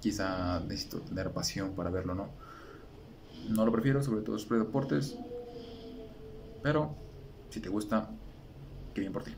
[0.01, 2.29] quizá necesito tener pasión para verlo, ¿no?
[3.49, 5.17] No lo prefiero, sobre todo los deportes.
[6.63, 6.95] Pero
[7.49, 8.10] si te gusta,
[8.93, 9.33] qué bien por ti.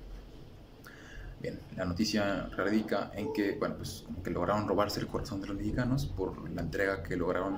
[1.41, 5.47] Bien, la noticia radica en que, bueno, pues como que lograron robarse el corazón de
[5.47, 7.55] los mexicanos por la entrega que lograron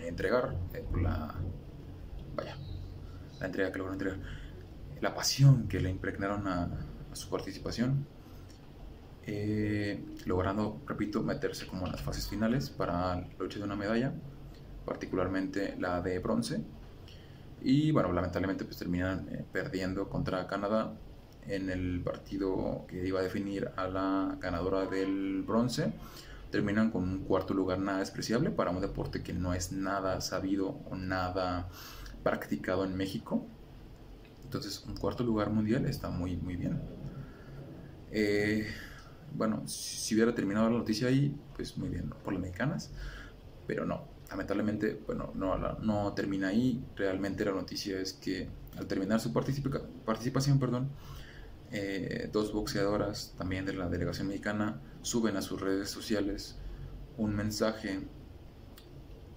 [0.00, 1.34] entregar, eh, por la,
[2.36, 2.56] vaya,
[3.40, 4.20] la entrega que lograron entregar,
[5.00, 6.70] la pasión que le impregnaron a,
[7.12, 8.06] su participación,
[9.26, 14.12] eh, logrando, repito, meterse como en las fases finales para la lucha de una medalla,
[14.84, 16.64] particularmente la de bronce.
[17.62, 20.92] Y bueno, lamentablemente pues terminan eh, perdiendo contra Canadá
[21.46, 25.92] en el partido que iba a definir a la ganadora del bronce.
[26.50, 30.80] Terminan con un cuarto lugar nada despreciable para un deporte que no es nada sabido
[30.90, 31.68] o nada
[32.22, 33.46] practicado en México.
[34.54, 36.80] Entonces, un cuarto lugar mundial está muy, muy bien.
[38.12, 38.64] Eh,
[39.32, 42.92] bueno, si hubiera terminado la noticia ahí, pues muy bien, por las mexicanas,
[43.66, 46.84] pero no, lamentablemente, bueno, no, no termina ahí.
[46.94, 50.90] Realmente la noticia es que al terminar su participación, perdón,
[51.72, 56.58] eh, dos boxeadoras también de la delegación mexicana suben a sus redes sociales
[57.16, 58.06] un mensaje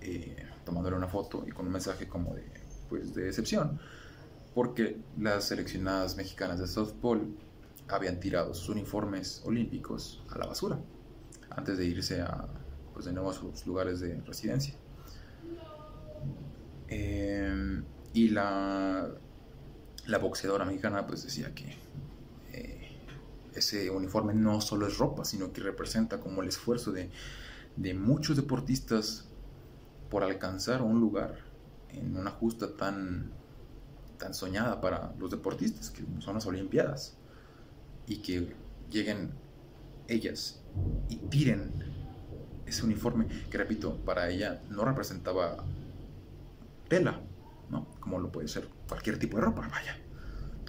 [0.01, 2.45] eh, tomándole una foto y con un mensaje como de,
[2.87, 3.79] pues, de decepción
[4.57, 7.37] porque las seleccionadas mexicanas de softball
[7.89, 10.79] habían tirado sus uniformes olímpicos a la basura
[11.51, 12.47] antes de irse a,
[12.91, 13.11] pues, a
[13.67, 14.73] lugares de residencia.
[16.87, 17.83] Em,
[18.15, 19.07] y la,
[20.07, 21.75] la boxeadora mexicana pues decía que
[22.51, 22.97] eh,
[23.53, 27.11] ese uniforme no solo es ropa, sino que representa como el esfuerzo de,
[27.75, 29.29] de muchos deportistas
[30.09, 31.45] por alcanzar un lugar
[31.89, 33.37] en una justa tan,
[34.17, 37.17] tan soñada para los deportistas, que son las Olimpiadas,
[38.05, 38.55] y que
[38.89, 39.31] lleguen
[40.07, 40.61] ellas
[41.09, 41.71] y tiren
[42.65, 45.63] ese uniforme, que repito, para ella no representaba
[46.87, 47.21] tela,
[47.69, 47.87] ¿no?
[47.99, 49.97] Como lo puede ser cualquier tipo de ropa, vaya.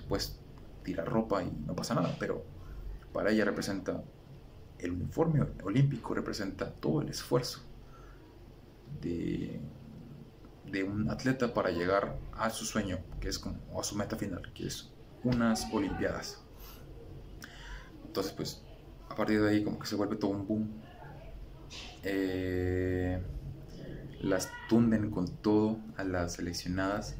[0.08, 0.38] Pues
[0.84, 2.44] tirar ropa y no pasa nada, pero
[3.12, 4.02] para ella representa
[4.78, 7.60] el uniforme olímpico, representa todo el esfuerzo
[9.00, 9.60] de,
[10.70, 14.52] de un atleta para llegar a su sueño, que es como a su meta final,
[14.54, 14.90] que es
[15.24, 16.42] unas Olimpiadas.
[18.06, 18.62] Entonces, pues,
[19.08, 20.70] a partir de ahí como que se vuelve todo un boom.
[22.02, 23.22] Eh,
[24.20, 27.16] las tunden con todo a las seleccionadas.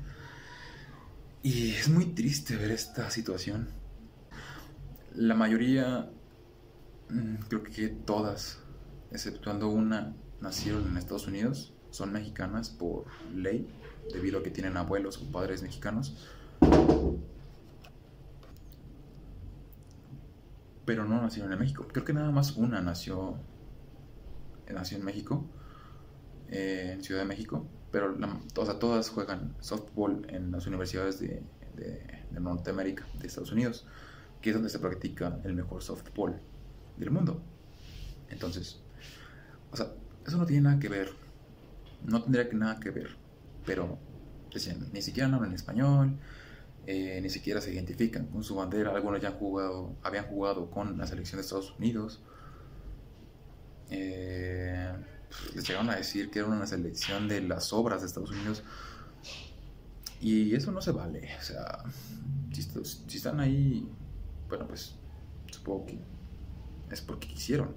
[1.43, 3.69] Y es muy triste ver esta situación.
[5.15, 6.11] La mayoría,
[7.11, 8.59] mm, creo que todas,
[9.13, 13.69] exceptuando una, nacieron en Estados Unidos, son mexicanas por ley,
[14.13, 16.17] debido a que tienen abuelos o padres mexicanos.
[20.85, 21.87] Pero no nacieron en México.
[21.93, 23.37] Creo que nada más una nació,
[24.71, 25.45] nació en México
[26.51, 28.17] eh, en Ciudad de México, pero
[28.55, 31.43] todas juegan softball en las universidades de,
[32.31, 33.87] Norteamérica, de Estados Unidos,
[34.41, 36.41] que es donde se practica el mejor softball
[36.97, 37.43] del mundo.
[38.31, 38.81] Entonces,
[39.71, 39.89] o sea,
[40.27, 41.11] eso no tiene nada que ver,
[42.05, 43.17] no tendría que nada que ver,
[43.65, 43.99] pero
[44.53, 46.19] decían, ni siquiera hablan español,
[46.87, 50.97] eh, ni siquiera se identifican con su bandera, algunos ya han jugado, habían jugado con
[50.97, 52.23] la selección de Estados Unidos.
[53.91, 54.93] Eh,
[55.55, 58.63] les llegaron a decir que era una selección de las obras de Estados Unidos.
[60.21, 61.29] Y eso no se vale.
[61.39, 61.85] O sea,
[62.53, 63.89] si, están ahí,
[64.49, 64.97] bueno, pues
[65.51, 65.99] supongo que
[66.91, 67.77] es porque quisieron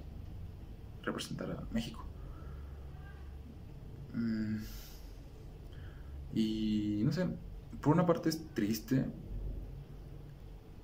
[1.02, 2.06] representar a México.
[4.12, 4.58] Mm,
[6.34, 7.26] y no sé,
[7.80, 9.06] por una parte es triste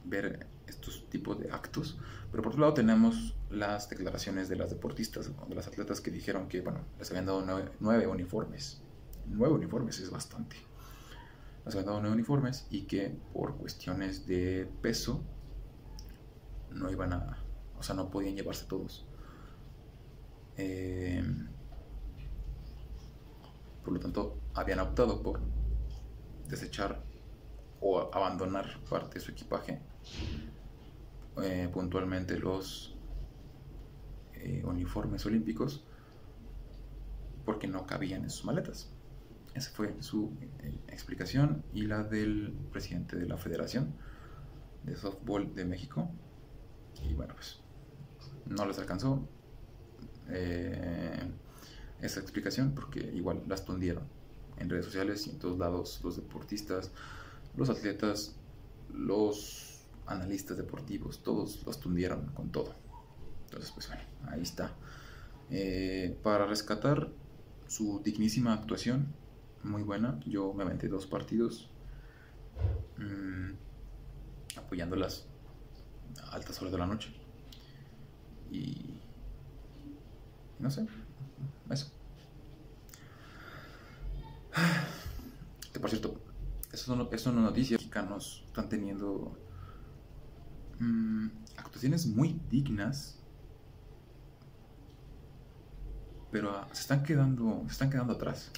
[0.05, 1.99] ver estos tipos de actos,
[2.31, 6.49] pero por otro lado tenemos las declaraciones de las deportistas, de las atletas que dijeron
[6.49, 7.45] que, bueno, les habían dado
[7.81, 8.83] nueve, uniformes.
[9.27, 10.57] Nueve uniformes es bastante.
[11.65, 15.23] Les habían dado nueve uniformes y que por cuestiones de peso
[16.71, 17.39] no iban a,
[17.79, 19.07] o sea, no podían llevarse todos.
[20.57, 21.23] Eh,
[23.89, 25.41] por lo tanto, habían optado por
[26.47, 27.03] desechar
[27.81, 29.81] o abandonar parte de su equipaje
[31.43, 32.95] eh, puntualmente los
[34.35, 35.87] eh, uniformes olímpicos
[37.47, 38.91] porque no cabían en sus maletas.
[39.55, 43.95] Esa fue su eh, explicación y la del presidente de la Federación
[44.83, 46.11] de Softball de México.
[47.09, 47.63] Y bueno, pues
[48.45, 49.27] no les alcanzó
[52.01, 54.05] esa explicación porque igual las tundieron
[54.59, 56.91] en redes sociales y en todos lados los deportistas,
[57.57, 58.37] los atletas,
[58.93, 62.75] los analistas deportivos, todos los tundieron con todo.
[63.45, 64.75] Entonces, pues bueno, ahí está.
[65.51, 67.09] Eh, para rescatar
[67.67, 69.15] su dignísima actuación,
[69.63, 71.71] muy buena, yo me aventé dos partidos
[72.97, 73.53] mmm,
[74.57, 75.27] apoyándolas
[76.23, 77.13] a altas horas de la noche.
[78.51, 78.95] Y...
[80.59, 80.87] No sé,
[81.71, 81.91] eso.
[85.81, 86.21] Por cierto,
[86.73, 87.77] eso es una noticia.
[87.77, 89.39] Mexicanos están teniendo
[90.81, 93.19] mm, actuaciones muy dignas,
[96.31, 98.51] pero ah, se están quedando, se están quedando atrás.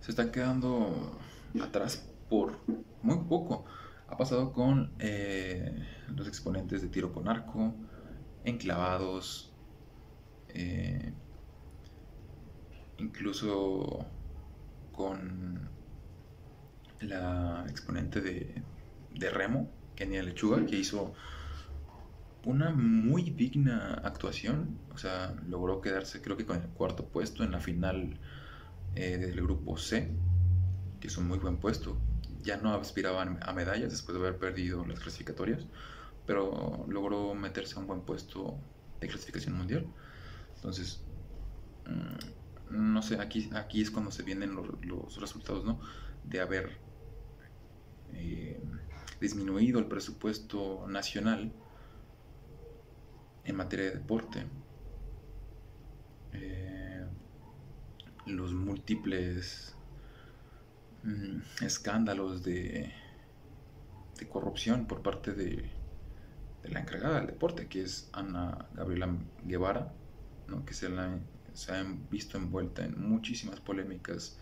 [0.00, 1.18] Se están quedando
[1.62, 2.58] atrás por
[3.02, 3.66] muy poco.
[4.08, 7.74] Ha pasado con eh, los exponentes de tiro con arco,
[8.44, 9.52] enclavados,
[10.54, 11.12] eh,
[12.98, 14.06] incluso
[14.92, 15.68] con
[17.00, 18.62] la exponente de,
[19.14, 21.14] de Remo, Kenia Lechuga, que hizo
[22.44, 24.78] una muy digna actuación.
[24.94, 28.18] O sea, logró quedarse creo que con el cuarto puesto en la final
[28.94, 30.10] eh, del grupo C,
[31.00, 31.98] que es un muy buen puesto.
[32.42, 35.66] Ya no aspiraban a medallas después de haber perdido las clasificatorias,
[36.26, 38.58] pero logró meterse a un buen puesto
[39.00, 39.86] de clasificación mundial.
[40.58, 41.00] Entonces,
[41.86, 45.80] mm, no sé, aquí, aquí es cuando se vienen los, resultados, ¿no?
[46.24, 46.78] De haber
[48.12, 48.60] eh,
[49.20, 51.52] disminuido el presupuesto nacional
[53.44, 54.46] en materia de deporte.
[56.32, 57.06] Eh,
[58.26, 59.76] los múltiples
[61.04, 62.92] mm, escándalos de,
[64.28, 65.70] corrupción por parte de
[66.64, 69.94] la encargada del deporte, que es Ana Gabriela Guevara,
[70.66, 71.18] que se, la,
[71.52, 74.38] se ha visto envuelta en muchísimas polémicas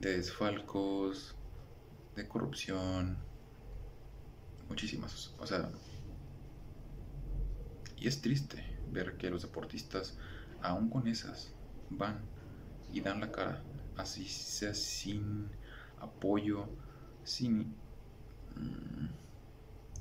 [0.00, 1.34] de desfalcos,
[2.16, 3.18] de corrupción,
[4.68, 5.34] muchísimas.
[5.38, 5.70] O sea,
[7.96, 10.16] y es triste ver que los deportistas,
[10.62, 11.52] aún con esas,
[11.90, 12.20] van
[12.92, 13.62] y dan la cara,
[13.96, 15.48] así sea sin
[16.00, 16.68] apoyo,
[17.24, 17.74] sin,
[18.56, 19.08] mm,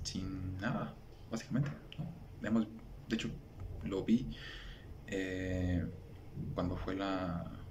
[0.04, 0.95] sin nada,
[1.30, 1.71] básicamente.
[1.97, 2.65] ¿no?
[3.08, 3.30] de hecho,
[3.84, 4.28] lo vi
[5.12, 5.86] eh,
[6.54, 7.65] cuando fue la,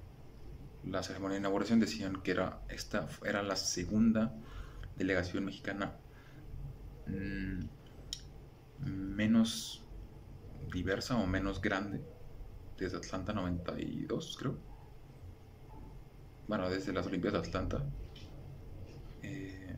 [0.85, 4.35] la ceremonia de inauguración, decían que era, esta era la segunda
[4.97, 5.99] delegación mexicana
[7.07, 7.65] mm,
[8.79, 9.85] menos
[10.73, 12.01] diversa o menos grande
[12.79, 14.59] desde Atlanta 92, creo.
[16.49, 17.85] Bueno, desde las Olimpiadas de Atlanta,
[19.23, 19.77] eh,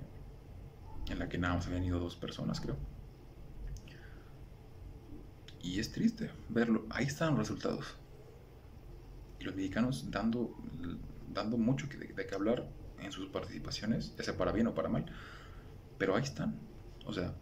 [1.09, 2.79] en la que nada más habían ido dos personas, creo.
[5.63, 6.87] Y es triste verlo.
[6.91, 7.97] Ahí están los resultados.
[9.39, 10.55] Y los mexicanos dando,
[11.33, 12.69] dando mucho de, de qué hablar
[13.01, 15.07] en sus participaciones, ya sea para bien o para mal.
[15.99, 16.59] Pero ahí están.
[17.07, 17.35] O sea,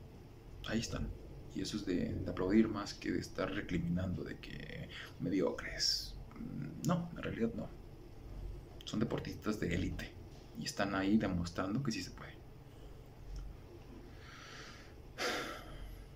[0.66, 1.09] ahí están.
[1.54, 4.88] Y eso es de, aplaudir más que de estar recriminando de que
[5.20, 6.14] mediocres.
[6.87, 7.68] No, en realidad no.
[8.85, 10.12] Son deportistas de élite.
[10.59, 12.33] Y están ahí demostrando que sí se puede.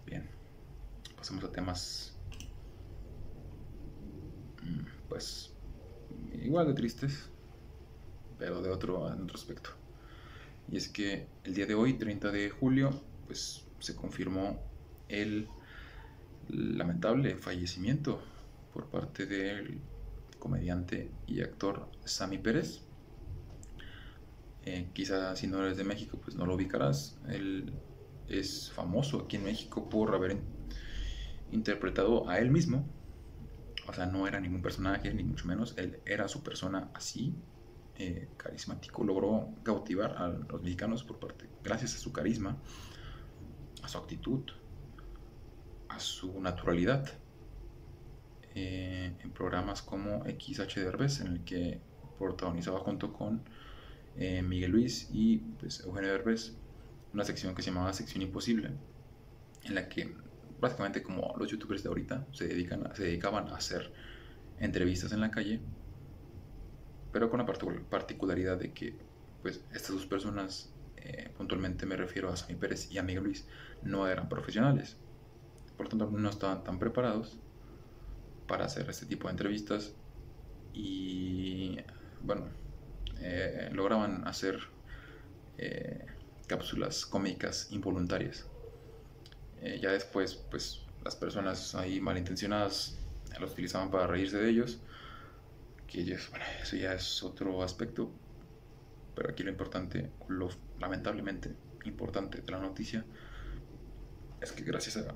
[0.06, 0.28] Bien.
[1.22, 2.16] Pasamos a temas.
[4.60, 5.54] Mm, pues.
[6.42, 7.30] Igual de tristes.
[8.40, 9.70] Pero de otro aspecto.
[10.68, 12.90] Y es que el día de hoy, 30 de julio,
[13.28, 14.60] pues se confirmó
[15.08, 15.48] el
[16.48, 18.20] lamentable fallecimiento
[18.74, 19.78] por parte del
[20.40, 22.80] comediante y actor Sammy Pérez.
[24.64, 27.16] Eh, quizá si no eres de México, pues no lo ubicarás.
[27.28, 27.72] Él
[28.26, 30.32] es famoso aquí en México por haber
[31.52, 32.88] interpretado a él mismo.
[33.86, 35.74] O sea, no era ningún personaje, ni mucho menos.
[35.76, 37.34] Él era su persona así,
[37.96, 39.04] eh, carismático.
[39.04, 42.56] Logró cautivar a los mexicanos por parte, gracias a su carisma,
[43.82, 44.42] a su actitud,
[45.88, 47.08] a su naturalidad
[48.54, 51.80] eh, en programas como XH Derbez, en el que
[52.18, 53.42] protagonizaba junto con
[54.16, 56.56] eh, Miguel Luis y pues, Eugenio Derbez
[57.12, 58.70] una sección que se llamaba Sección Imposible,
[59.64, 60.14] en la que
[60.62, 63.92] básicamente como los youtubers de ahorita se, dedican se dedicaban a hacer
[64.58, 65.60] entrevistas en la calle,
[67.12, 68.96] pero con la particularidad de que
[69.42, 73.46] pues estas dos personas, eh, puntualmente me refiero a Sammy Pérez y a Miguel Luis,
[73.82, 74.96] no eran profesionales
[75.82, 77.38] por tanto no estaban tan preparados
[78.46, 79.94] para hacer este tipo de entrevistas
[80.72, 81.76] y
[82.22, 82.46] bueno,
[83.20, 84.60] eh, lograban hacer
[85.58, 86.06] eh,
[86.46, 88.48] cápsulas cómicas involuntarias.
[89.62, 92.98] Eh, ya después, pues las personas ahí malintencionadas
[93.40, 94.80] los utilizaban para reírse de ellos,
[95.86, 98.10] que bueno, eso ya es otro aspecto,
[99.14, 100.48] pero aquí lo importante, lo
[100.78, 101.54] lamentablemente
[101.84, 103.04] importante de la noticia,
[104.40, 105.14] es que gracias a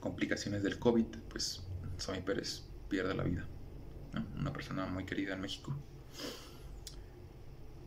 [0.00, 1.62] complicaciones del COVID, pues
[1.96, 3.46] Sammy Pérez pierde la vida.
[4.38, 5.74] Una persona muy querida en México.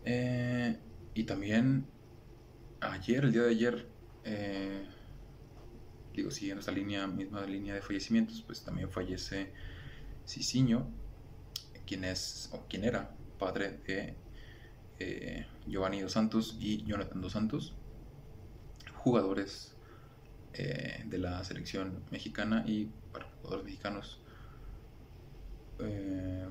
[0.05, 0.79] Eh,
[1.13, 1.85] y también
[2.79, 3.87] ayer, el día de ayer,
[4.23, 4.87] eh,
[6.17, 9.51] digo, siguiendo esta línea, misma línea de fallecimientos, pues también fallece
[10.25, 10.87] Cicinho,
[11.85, 14.15] quien es, o quien era padre de
[14.99, 17.73] eh, Giovanni Dos Santos y Jonathan Dos Santos,
[18.95, 19.75] jugadores
[20.53, 24.21] eh, de la selección mexicana y bueno, jugadores mexicanos.
[25.79, 26.47] Eh,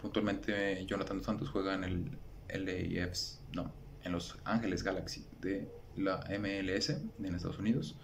[0.00, 3.72] puntualmente Jonathan Dos Santos juega en el LAFs, no,
[4.04, 7.96] en Los Ángeles Galaxy de la MLS en Estados Unidos.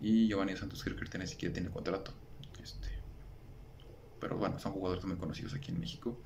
[0.00, 2.12] Y Giovanni Santos creo que ni siquiera tiene contrato.
[2.62, 2.88] Este,
[4.20, 6.18] pero bueno, son jugadores muy conocidos aquí en México.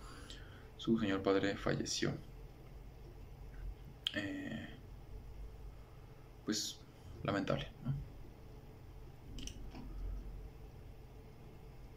[0.77, 2.13] Su señor padre falleció.
[4.15, 4.69] Eh,
[6.45, 6.81] pues
[7.23, 7.69] lamentable,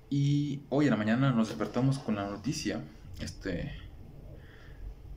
[0.09, 2.84] Y hoy en la mañana nos despertamos con la noticia.
[3.19, 3.71] Este,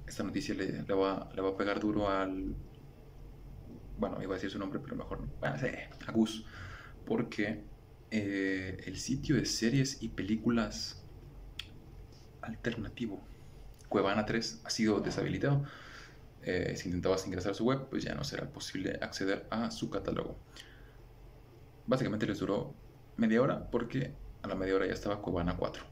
[0.07, 2.55] esta noticia le, va, le va a pegar duro al
[3.99, 5.29] bueno, iba a decir su nombre, pero mejor no.
[5.41, 5.67] Bueno, sí,
[6.07, 6.45] a Gus.
[7.05, 7.65] Porque
[8.11, 11.03] eh, el sitio de series y películas
[12.43, 13.21] alternativo,
[13.89, 15.65] Cuevana 3, ha sido deshabilitado.
[16.43, 19.91] Eh, si intentabas ingresar a su web, pues ya no será posible acceder a su
[19.91, 20.37] catálogo.
[21.87, 22.75] Básicamente les duró
[23.17, 25.85] media hora porque a la media hora ya estaba Cuevana 4.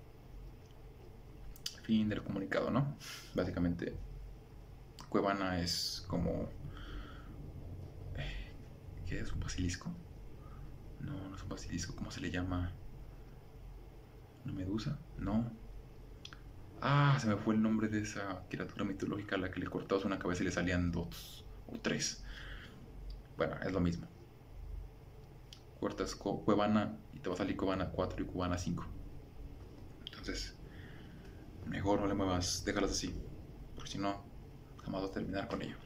[1.82, 2.96] Fin del comunicado, ¿no?
[3.34, 3.94] Básicamente,
[5.08, 6.48] Cuevana es como
[9.14, 9.94] ¿Qué es un basilisco?
[10.98, 11.94] No, no es un basilisco.
[11.94, 12.72] ¿Cómo se le llama?
[14.44, 14.98] ¿Una medusa?
[15.18, 15.52] No.
[16.80, 20.04] Ah, se me fue el nombre de esa criatura mitológica a la que le cortabas
[20.04, 22.24] una cabeza y le salían dos o tres.
[23.36, 24.08] Bueno, es lo mismo.
[25.78, 28.84] Cortas Cuevana y te va a salir Cuevana 4 y Cuevana 5.
[30.06, 30.56] Entonces,
[31.68, 33.14] mejor no le muevas, déjalas así.
[33.76, 34.24] Porque si no,
[34.82, 35.76] jamás vas a terminar con ello.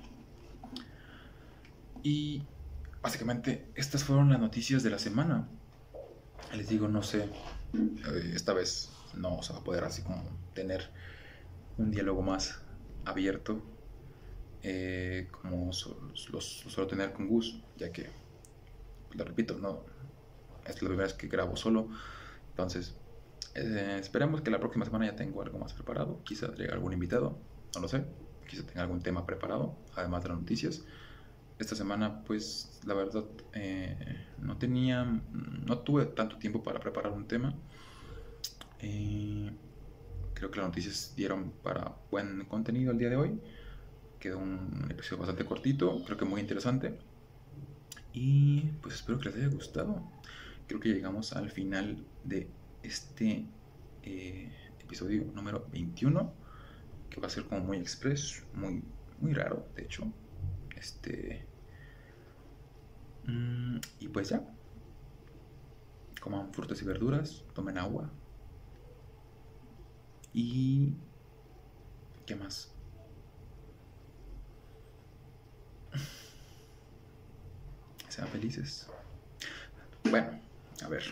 [2.03, 2.47] Y
[3.03, 5.49] básicamente estas fueron las noticias de la semana.
[6.55, 7.29] Les digo, no sé,
[7.75, 10.23] eh, esta vez no se va a poder así como
[10.55, 10.91] tener
[11.77, 12.61] un diálogo más
[13.05, 13.63] abierto
[14.63, 18.11] eh, como lo suelo tener con Gus, ya que,
[19.13, 19.85] lo repito, no
[20.67, 21.89] es la primera vez que grabo solo.
[22.51, 22.97] Entonces,
[23.55, 26.23] eh, esperemos que la próxima semana ya tengo algo más preparado.
[26.25, 27.39] Quizá traiga algún invitado,
[27.75, 28.05] no lo sé.
[28.49, 30.85] Quizá tenga algún tema preparado, además de las noticias
[31.59, 33.97] esta semana pues la verdad eh,
[34.39, 37.55] no tenía, no tuve tanto tiempo para preparar un tema.
[38.81, 39.51] Eh,
[40.35, 43.41] creo que las noticias dieron para buen contenido el día de hoy.
[44.21, 46.99] Quedó un episodio bastante cortito, creo que muy interesante.
[48.13, 50.03] Y pues espero que les haya gustado.
[50.67, 52.49] Creo que llegamos al final de
[52.83, 53.47] este
[54.03, 56.33] eh, episodio número 21,
[57.11, 58.83] que va a ser como muy express, muy,
[59.21, 60.05] muy raro, de hecho.
[60.77, 61.48] Este.
[63.29, 64.43] Mm, y pues ya.
[66.21, 68.11] Coman frutas y verduras, tomen agua.
[70.33, 70.95] Y.
[72.27, 72.73] ¿Qué más?
[78.09, 78.89] Sean felices.
[80.11, 80.41] Bueno,
[80.85, 81.05] a ver,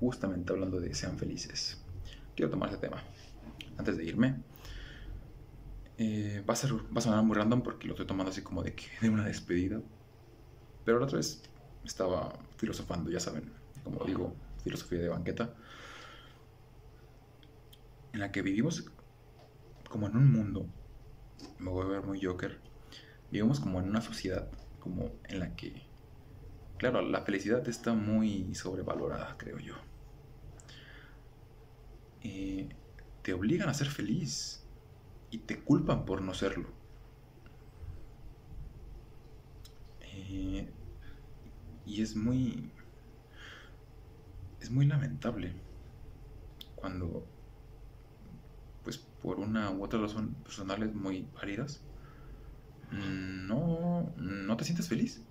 [0.00, 1.78] justamente hablando de sean felices,
[2.36, 3.02] quiero tomar ese tema.
[3.78, 4.36] Antes de irme,
[5.96, 8.62] eh, va, a ser, va a sonar muy random porque lo estoy tomando así como
[8.62, 9.80] de que de una despedida.
[10.88, 11.42] Pero la otra vez
[11.84, 13.52] estaba filosofando, ya saben,
[13.84, 14.34] como digo,
[14.64, 15.54] filosofía de banqueta,
[18.14, 18.86] en la que vivimos
[19.90, 20.66] como en un mundo,
[21.58, 22.58] me voy a ver muy Joker,
[23.30, 24.48] vivimos como en una sociedad,
[24.80, 25.82] como en la que,
[26.78, 29.74] claro, la felicidad está muy sobrevalorada, creo yo.
[32.22, 32.66] Eh,
[33.20, 34.64] te obligan a ser feliz
[35.30, 36.70] y te culpan por no serlo.
[40.00, 40.72] Eh,
[41.88, 42.70] y es muy.
[44.60, 45.54] Es muy lamentable
[46.74, 47.26] cuando,
[48.84, 51.80] pues por una u otra razón personales muy válidas,
[52.90, 55.22] no, no te sientes feliz.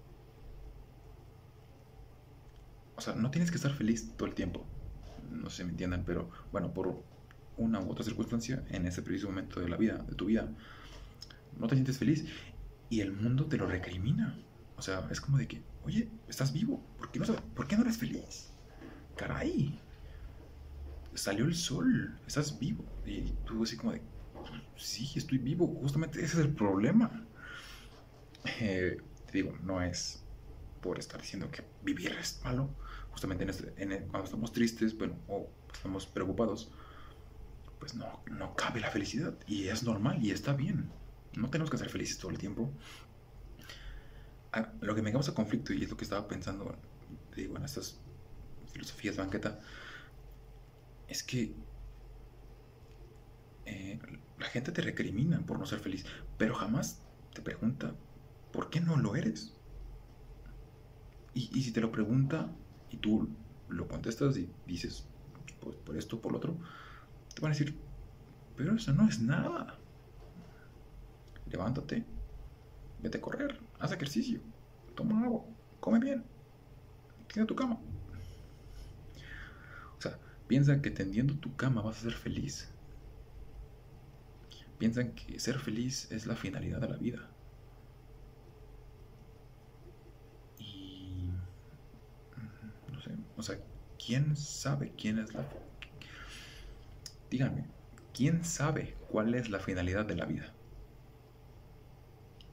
[2.95, 4.65] O sea, no tienes que estar feliz todo el tiempo.
[5.29, 7.03] No sé me entiendan, pero bueno, por
[7.57, 10.49] una u otra circunstancia, en ese preciso momento de la vida, de tu vida,
[11.57, 12.25] no te sientes feliz
[12.89, 14.39] y el mundo te lo recrimina.
[14.77, 17.25] O sea, es como de que, oye, estás vivo, ¿por qué no,
[17.55, 18.51] ¿por qué no eres feliz?
[19.15, 19.79] Caray,
[21.15, 22.83] salió el sol, estás vivo.
[23.05, 24.01] Y tú así como de,
[24.75, 27.25] sí, estoy vivo, justamente ese es el problema.
[28.59, 30.23] Eh, te digo, no es
[30.81, 32.69] por estar diciendo que vivir es malo.
[33.11, 36.69] Justamente en este, cuando estamos tristes, bueno, o estamos preocupados,
[37.79, 39.33] pues no, no cabe la felicidad.
[39.47, 40.91] Y es normal y está bien.
[41.35, 42.71] No tenemos que ser felices todo el tiempo.
[44.81, 46.75] Lo que me causa conflicto, y es lo que estaba pensando
[47.35, 47.99] digo, en estas
[48.71, 49.59] filosofías banqueta,
[51.07, 51.53] es que
[53.65, 53.99] eh,
[54.39, 56.05] la gente te recrimina por no ser feliz,
[56.37, 57.01] pero jamás
[57.33, 57.93] te pregunta,
[58.51, 59.53] ¿por qué no lo eres?
[61.33, 62.49] Y, y si te lo pregunta
[62.89, 63.29] y tú
[63.69, 65.05] lo contestas y dices,
[65.59, 66.57] pues por esto, por lo otro,
[67.33, 67.77] te van a decir,
[68.55, 69.77] pero eso no es nada.
[71.45, 72.05] Levántate,
[72.99, 74.41] vete a correr, haz ejercicio,
[74.95, 75.45] toma agua,
[75.79, 76.23] come bien,
[77.31, 77.79] tiende tu cama.
[79.97, 80.17] O sea,
[80.47, 82.69] piensa que tendiendo tu cama vas a ser feliz.
[84.77, 87.27] Piensan que ser feliz es la finalidad de la vida.
[90.59, 91.29] Y...
[92.91, 93.57] No sé, o sea,
[94.03, 95.47] ¿quién sabe quién es la...
[97.31, 97.65] Díganme,
[98.13, 100.53] ¿quién sabe cuál es la finalidad de la vida?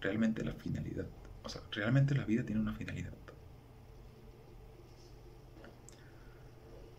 [0.05, 1.07] Realmente la finalidad.
[1.43, 3.15] O sea, realmente la vida tiene una finalidad.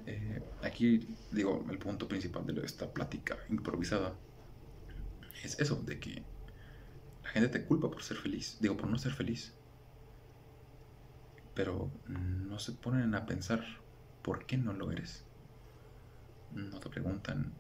[0.08, 4.16] Eh, aquí digo, el punto principal de esta plática improvisada
[5.44, 6.24] es eso, de que
[7.24, 9.54] la gente te culpa por ser feliz, digo, por no ser feliz.
[11.54, 13.64] Pero no se ponen a pensar
[14.24, 15.24] por qué no lo eres.
[16.56, 17.54] No te preguntan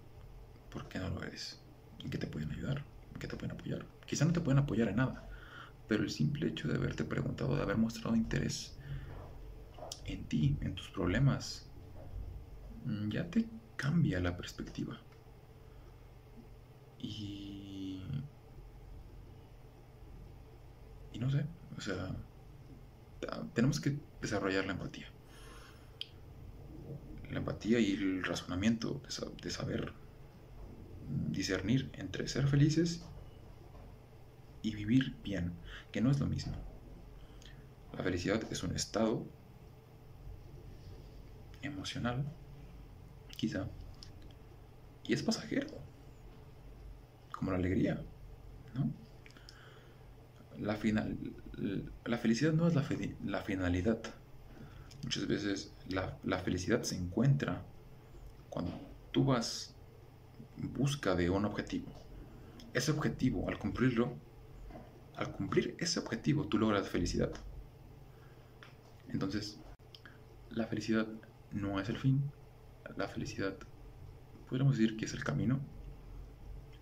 [0.72, 1.62] por qué no lo eres,
[2.00, 2.84] en qué te pueden ayudar,
[3.14, 3.86] en qué te pueden apoyar.
[4.08, 5.30] Quizá no te pueden apoyar en nada,
[5.88, 8.78] pero el simple hecho de haberte preguntado, de haber mostrado interés
[10.06, 11.70] en ti, en tus problemas,
[13.10, 15.02] ya te cambia la perspectiva.
[17.00, 18.04] Y...
[21.14, 21.46] Y no sé,
[21.78, 22.16] o sea,
[23.54, 25.08] tenemos que desarrollar la empatía.
[27.32, 29.02] La empatía y el razonamiento
[29.42, 29.94] de saber
[31.30, 33.06] discernir entre ser felices
[34.66, 35.54] y vivir bien,
[35.92, 36.54] que no es lo mismo.
[37.96, 39.26] La felicidad es un estado
[41.62, 42.26] emocional,
[43.38, 43.68] quizá,
[45.04, 45.68] y es pasajero
[47.32, 48.02] como la alegría,
[48.74, 48.92] ¿no?
[50.58, 51.16] La, final,
[52.06, 54.00] la felicidad no es la, finalidad.
[55.04, 57.62] Muchas veces la, felicidad se encuentra
[58.50, 58.72] cuando
[59.12, 59.76] tú vas
[60.58, 61.92] en busca de un objetivo.
[62.74, 64.18] Ese objetivo, al cumplirlo,
[65.16, 67.32] al cumplir ese objetivo, tú logras felicidad.
[69.10, 69.60] Entonces,
[70.50, 71.08] la felicidad
[71.52, 72.32] no es el fin.
[72.98, 73.56] La felicidad,
[74.48, 75.60] podríamos decir que es el camino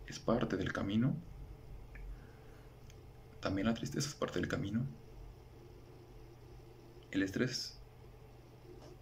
[0.07, 1.15] es parte del camino.
[3.39, 4.85] También la tristeza es parte del camino.
[7.11, 7.79] El estrés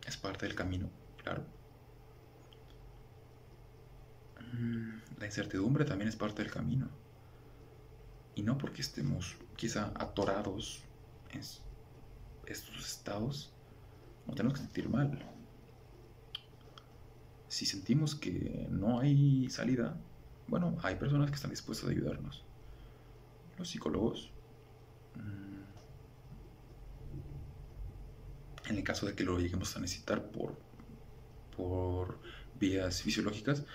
[0.05, 0.89] es parte del camino,
[1.21, 1.45] claro.
[4.53, 6.89] Mm, la incertidumbre también es parte del camino.
[8.35, 10.83] Y no porque estemos quizá atorados
[11.31, 11.41] en
[12.47, 13.51] estos estados,
[14.27, 15.19] no tenemos que sentir mal.
[17.47, 19.97] Si sentimos que no hay salida,
[20.47, 22.43] bueno, hay personas que están dispuestas a ayudarnos.
[23.57, 24.31] Los psicólogos,
[25.15, 25.61] mm,
[28.69, 30.57] en el caso de que lo lleguemos a necesitar por,
[31.55, 32.19] por
[32.59, 33.65] vías fisiológicas,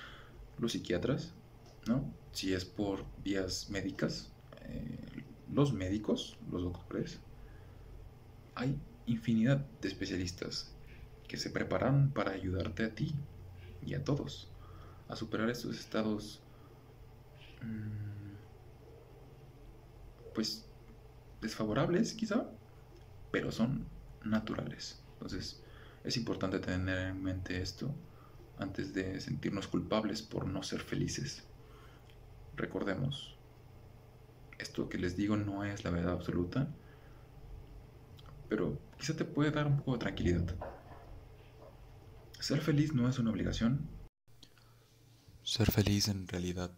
[0.59, 1.35] los psiquiatras,
[1.87, 2.13] ¿no?
[2.33, 4.33] Si es por vías médicas,
[4.69, 7.25] eh, los médicos, los doctores,
[8.55, 10.81] hay infinidad de especialistas
[11.29, 13.25] que se preparan para ayudarte a ti
[13.81, 14.57] y a todos
[15.09, 16.49] a superar estos estados
[17.63, 18.37] Mm,
[20.33, 20.73] pues
[21.41, 22.51] desfavorables quizá,
[23.31, 23.91] pero son
[24.23, 25.07] naturales.
[25.13, 25.65] Entonces
[26.05, 28.03] es importante tener en mente esto
[28.57, 31.51] antes de sentirnos culpables por no ser felices.
[32.53, 33.36] Recordemos,
[34.59, 36.69] esto que les digo no es la verdad absoluta,
[38.49, 40.55] pero quizá te puede dar un poco de tranquilidad.
[42.41, 43.89] Ser feliz no es una obligación.
[45.43, 46.71] Ser feliz en realidad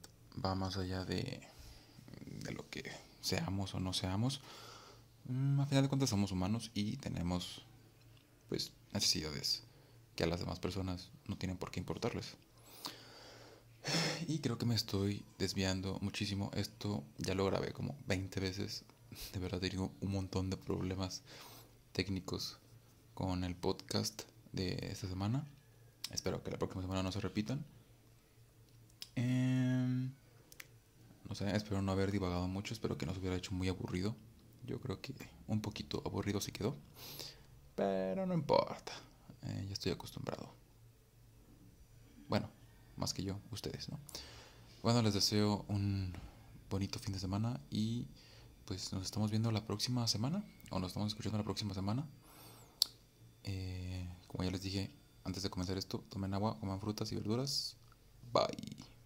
[0.44, 1.40] va más allá de,
[2.26, 4.40] de lo que seamos o no seamos.
[5.24, 7.62] Mm, a final de cuentas somos humanos y tenemos
[8.48, 9.64] pues necesidades
[10.16, 12.36] que a las demás personas no tienen por qué importarles.
[14.26, 16.50] Y creo que me estoy desviando muchísimo.
[16.54, 18.84] Esto ya lo grabé como 20 veces.
[19.32, 21.22] De verdad tengo un montón de problemas
[21.92, 22.58] técnicos
[23.14, 24.22] con el podcast
[24.52, 25.46] de esta semana.
[26.12, 27.64] Espero que la próxima semana no se repitan.
[29.16, 30.10] Eh,
[31.28, 34.14] no sé, espero no haber divagado mucho, espero que no se hubiera hecho muy aburrido.
[34.64, 35.14] Yo creo que
[35.46, 36.76] un poquito aburrido se quedó.
[37.74, 38.92] Pero no importa,
[39.42, 40.52] eh, ya estoy acostumbrado.
[42.28, 42.50] Bueno,
[42.98, 43.98] más que yo, ustedes, ¿no?
[44.82, 46.12] Bueno, les deseo un
[46.70, 48.06] bonito fin de semana y
[48.64, 52.06] pues nos estamos viendo la próxima semana o nos estamos escuchando la próxima semana.
[53.44, 54.90] Eh, como ya les dije
[55.24, 57.76] antes de comenzar esto, tomen agua, coman frutas y verduras.
[58.32, 58.97] Bye.